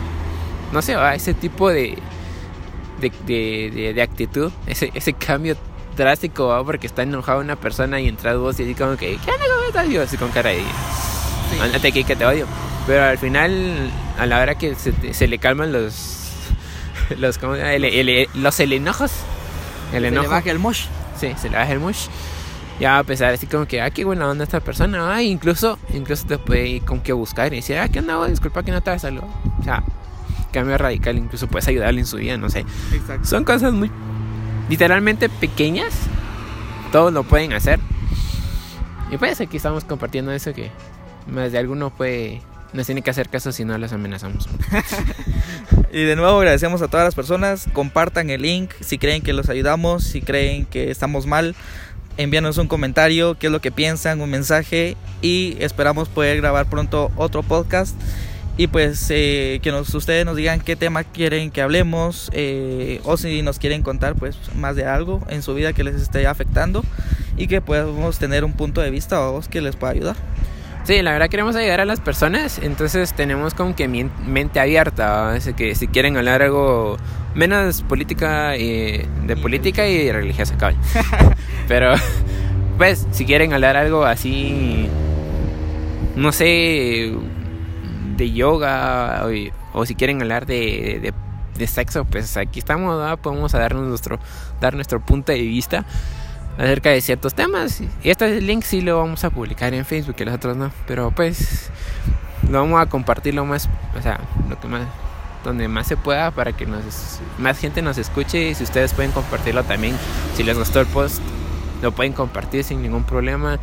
no 0.72 0.82
sé, 0.82 0.96
ese 1.16 1.34
tipo 1.34 1.70
de 1.70 1.98
de, 3.02 3.12
de, 3.26 3.72
de- 3.74 3.94
de 3.94 4.02
actitud, 4.02 4.54
ese, 4.68 4.92
ese 4.94 5.12
cambio 5.12 5.58
drástico, 5.96 6.48
¿va? 6.48 6.64
porque 6.64 6.88
está 6.88 7.04
enojado 7.04 7.40
una 7.42 7.56
persona 7.56 8.00
y 8.00 8.08
entras 8.08 8.38
vos 8.38 8.60
y 8.60 8.64
así 8.64 8.76
como 8.76 8.98
que, 8.98 9.18
¿qué 9.24 9.32
onda, 9.32 9.46
cómo 9.54 9.68
estás? 9.68 9.88
Y 9.88 9.94
yo 9.94 10.02
así 10.04 10.18
con 10.18 10.30
cara 10.32 10.50
de, 10.52 10.62
ándate 11.62 11.88
aquí 11.90 12.04
que 12.04 12.16
te 12.16 12.26
odio. 12.26 12.46
Pero 12.88 13.04
al 13.04 13.18
final, 13.18 13.90
a 14.20 14.26
la 14.26 14.40
hora 14.40 14.56
que 14.56 14.76
se, 14.76 15.14
se 15.14 15.28
le 15.28 15.40
calman 15.40 15.72
los, 15.72 16.30
los, 17.18 17.38
¿cómo? 17.38 17.56
El- 17.56 17.84
el- 17.86 18.30
los 18.36 18.60
el 18.60 18.74
enojos, 18.74 19.12
el 19.92 19.92
Se 19.94 20.00
le 20.02 20.08
enojo, 20.10 20.30
baja 20.30 20.52
el 20.52 20.60
mosh. 20.60 20.86
sí, 21.20 21.34
se 21.38 21.50
le 21.50 21.58
baja 21.58 21.72
el 21.72 21.80
mush. 21.80 22.08
Ya 22.80 22.92
va 22.92 22.98
a 22.98 23.00
empezar 23.02 23.34
así 23.34 23.48
como 23.48 23.66
que, 23.68 23.82
ah, 23.82 23.90
qué 23.90 24.04
buena 24.04 24.28
onda 24.30 24.44
esta 24.44 24.60
persona, 24.60 25.16
ah, 25.16 25.24
incluso, 25.24 25.80
incluso 25.94 26.26
te 26.28 26.38
puede 26.38 26.68
ir 26.68 26.82
como 26.84 27.02
que 27.02 27.14
buscar 27.14 27.54
y 27.54 27.58
decir, 27.58 27.78
ah, 27.78 27.88
¿qué 27.88 28.00
onda? 28.00 28.18
vos? 28.18 28.30
Disculpa 28.30 28.64
que 28.64 28.72
no 28.72 28.82
te 28.82 29.00
saludado. 29.00 29.30
O 29.62 29.64
sea, 29.64 29.82
cambio 30.52 30.78
radical, 30.78 31.18
incluso 31.18 31.48
puedes 31.48 31.68
ayudarle 31.70 32.02
en 32.02 32.06
su 32.06 32.18
vida, 32.18 32.36
no 32.38 32.50
sé. 32.50 32.66
Exacto. 32.94 33.26
Son 33.26 33.46
cosas 33.46 33.72
muy 33.72 33.90
literalmente 34.70 35.30
pequeñas. 35.30 35.94
Todos 36.92 37.14
lo 37.14 37.24
pueden 37.24 37.54
hacer. 37.54 37.80
Y 39.12 39.18
pues 39.18 39.40
aquí 39.42 39.58
estamos 39.58 39.84
compartiendo 39.84 40.32
eso 40.32 40.54
que 40.54 40.72
más 41.28 41.52
de 41.52 41.58
alguno 41.58 41.90
puede 41.90 42.42
nos 42.74 42.86
tiene 42.86 43.02
que 43.02 43.10
hacer 43.10 43.30
caso 43.30 43.52
si 43.52 43.64
no 43.64 43.78
los 43.78 43.94
amenazamos. 43.94 44.50
Y 45.92 46.04
de 46.04 46.18
nuevo 46.18 46.40
agradecemos 46.40 46.82
a 46.82 46.90
todas 46.90 47.06
las 47.06 47.16
personas. 47.16 47.68
Compartan 47.72 48.30
el 48.30 48.42
link 48.42 48.72
si 48.82 48.98
creen 48.98 49.22
que 49.22 49.32
los 49.32 49.48
ayudamos, 49.48 50.04
si 50.04 50.22
creen 50.22 50.66
que 50.66 50.92
estamos 50.92 51.26
mal. 51.26 51.56
Envíanos 52.18 52.58
un 52.58 52.68
comentario, 52.68 53.40
qué 53.40 53.48
es 53.48 53.52
lo 53.54 53.62
que 53.62 53.72
piensan, 53.72 54.20
un 54.20 54.30
mensaje 54.30 54.98
y 55.22 55.56
esperamos 55.60 56.10
poder 56.10 56.36
grabar 56.36 56.70
pronto 56.70 57.12
otro 57.16 57.44
podcast. 57.44 57.96
Y 58.58 58.68
pues 58.68 59.08
eh, 59.10 59.60
que 59.62 59.72
nos, 59.72 59.94
ustedes 59.94 60.26
nos 60.26 60.38
digan 60.38 60.62
qué 60.62 60.76
tema 60.76 61.04
quieren 61.04 61.52
que 61.52 61.62
hablemos 61.62 62.30
eh, 62.34 63.02
o 63.04 63.18
si 63.18 63.42
nos 63.42 63.60
quieren 63.60 63.84
contar 63.84 64.16
pues 64.16 64.38
más 64.56 64.78
de 64.78 64.86
algo 64.86 65.22
en 65.30 65.42
su 65.42 65.54
vida 65.54 65.74
que 65.74 65.84
les 65.84 65.96
esté 65.96 66.26
afectando 66.26 66.84
y 67.36 67.48
que 67.48 67.60
podamos 67.60 68.18
tener 68.18 68.46
un 68.46 68.54
punto 68.54 68.80
de 68.80 68.92
vista 68.92 69.28
o 69.30 69.42
que 69.42 69.60
les 69.60 69.76
pueda 69.76 69.92
ayudar. 69.92 70.16
Sí, 70.86 71.02
la 71.02 71.12
verdad 71.14 71.30
queremos 71.30 71.56
ayudar 71.56 71.82
a 71.82 71.86
las 71.86 72.00
personas, 72.00 72.60
entonces 72.62 73.14
tenemos 73.14 73.56
como 73.56 73.76
que 73.76 73.88
mente 73.88 74.60
abierta. 74.60 75.34
Así 75.34 75.54
que 75.54 75.76
si 75.76 75.88
quieren 75.88 76.16
hablar 76.16 76.44
algo 76.44 76.98
menos 77.34 77.82
política 77.82 78.56
y 78.56 79.04
de 79.26 79.36
política 79.36 79.88
y 79.88 80.12
religiosa, 80.12 80.56
cabal. 80.58 80.78
Pero 81.68 81.96
pues 82.78 83.08
si 83.12 83.26
quieren 83.26 83.52
hablar 83.52 83.76
algo 83.78 84.06
así 84.06 84.88
no 86.16 86.32
sé 86.32 87.12
de 88.16 88.32
yoga 88.32 89.26
o, 89.26 89.80
o 89.80 89.86
si 89.86 89.96
quieren 89.96 90.22
hablar 90.22 90.46
de, 90.46 91.00
de, 91.02 91.14
de 91.58 91.68
sexo, 91.68 92.06
pues 92.06 92.38
aquí 92.38 92.60
estamos, 92.60 93.00
¿va? 93.00 93.18
podemos 93.18 93.52
darnos 93.52 93.88
nuestro 93.88 94.20
dar 94.60 94.76
nuestro 94.76 95.00
punto 95.00 95.32
de 95.32 95.42
vista 95.42 95.86
acerca 96.58 96.90
de 96.90 97.02
ciertos 97.02 97.34
temas. 97.34 97.82
Y 98.04 98.10
este 98.10 98.42
link 98.42 98.64
sí 98.64 98.82
lo 98.82 98.98
vamos 98.98 99.24
a 99.24 99.30
publicar 99.30 99.74
en 99.74 99.86
Facebook, 99.86 100.16
que 100.16 100.26
los 100.26 100.36
otros 100.36 100.58
no. 100.58 100.72
Pero 100.88 101.12
pues 101.12 101.70
lo 102.50 102.60
vamos 102.62 102.82
a 102.82 102.86
compartir 102.88 103.34
lo 103.34 103.46
más, 103.46 103.70
o 103.98 104.02
sea, 104.02 104.20
lo 104.50 104.60
que 104.60 104.68
más, 104.68 104.82
donde 105.44 105.68
más 105.68 105.88
se 105.88 105.98
pueda 105.98 106.32
para 106.32 106.54
que 106.54 106.66
nos, 106.66 107.20
más 107.38 107.60
gente 107.60 107.82
nos 107.82 107.98
escuche. 107.98 108.50
Y 108.50 108.56
si 108.56 108.64
ustedes 108.64 108.94
pueden 108.94 109.12
compartirlo 109.12 109.64
también, 109.64 109.96
si 110.36 110.44
les 110.44 110.58
gustó 110.58 110.80
el 110.82 110.88
post, 110.88 111.22
lo 111.82 111.92
pueden 111.92 112.14
compartir 112.14 112.64
sin 112.64 112.82
ningún 112.82 113.04
problema. 113.04 113.60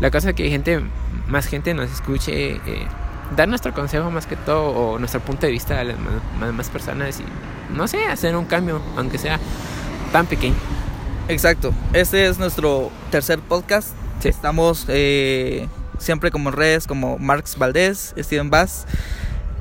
La 0.00 0.10
cosa 0.10 0.30
es 0.30 0.36
que 0.36 0.48
gente, 0.50 0.82
más 1.26 1.46
gente 1.46 1.72
nos 1.74 1.90
escuche, 1.90 2.56
eh, 2.56 2.86
dar 3.34 3.48
nuestro 3.48 3.72
consejo 3.74 4.10
más 4.10 4.26
que 4.26 4.36
todo, 4.36 4.68
o 4.70 4.98
nuestro 4.98 5.20
punto 5.20 5.46
de 5.46 5.52
vista 5.52 5.80
a 5.80 5.84
las 5.84 5.98
más, 5.98 6.14
más- 6.38 6.52
más 6.54 6.68
personas 6.70 7.18
y 7.20 7.24
no 7.74 7.88
sé, 7.88 8.06
hacer 8.06 8.36
un 8.36 8.44
cambio, 8.44 8.80
aunque 8.96 9.18
sea 9.18 9.40
tan 10.12 10.26
pequeño. 10.26 10.54
Exacto. 11.28 11.72
Este 11.92 12.26
es 12.26 12.38
nuestro 12.38 12.90
tercer 13.10 13.40
podcast. 13.40 13.88
Sí. 14.20 14.28
Estamos 14.28 14.84
eh, 14.88 15.66
siempre 15.98 16.30
como 16.30 16.50
en 16.50 16.54
redes 16.56 16.86
como 16.86 17.18
Marx 17.18 17.58
Valdés, 17.58 18.14
Steven 18.16 18.48
Bass. 18.50 18.86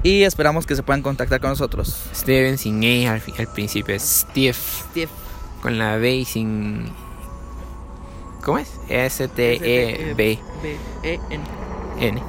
Y 0.04 0.22
esperamos 0.22 0.68
que 0.68 0.76
se 0.76 0.84
puedan 0.84 1.02
contactar 1.02 1.40
con 1.42 1.50
nosotros. 1.50 1.98
Steven 2.14 2.60
sin 2.60 2.84
E 2.84 3.08
al, 3.08 3.22
principio, 3.56 3.96
es 3.96 4.04
Steve 4.30 4.54
Steve. 4.54 5.10
con 5.64 5.80
la 5.80 5.98
B 5.98 6.18
y 6.18 6.26
sin. 6.26 6.92
¿Cómo 8.44 8.60
es? 8.60 8.72
S-T-E-B-N. 8.88 10.14
B-E-N. 10.14 11.44
N. 12.00 12.22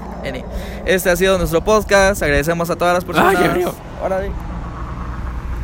Este 0.85 1.11
ha 1.11 1.17
sido 1.17 1.39
nuestro 1.39 1.63
podcast. 1.63 2.23
Agradecemos 2.23 2.71
a 2.71 2.77
todas 2.77 2.95
las 2.95 3.05
personas. 3.05 3.37
Ay, 3.37 3.43
qué 3.43 3.51
frío. 3.51 3.75
Ahora. 4.01 4.21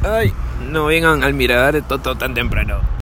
Ay, 0.04 0.32
no 0.68 0.86
vengan 0.86 1.22
al 1.22 1.34
mirador 1.34 1.74
de 1.74 1.82
Toto 1.82 2.16
tan 2.16 2.34
temprano. 2.34 2.80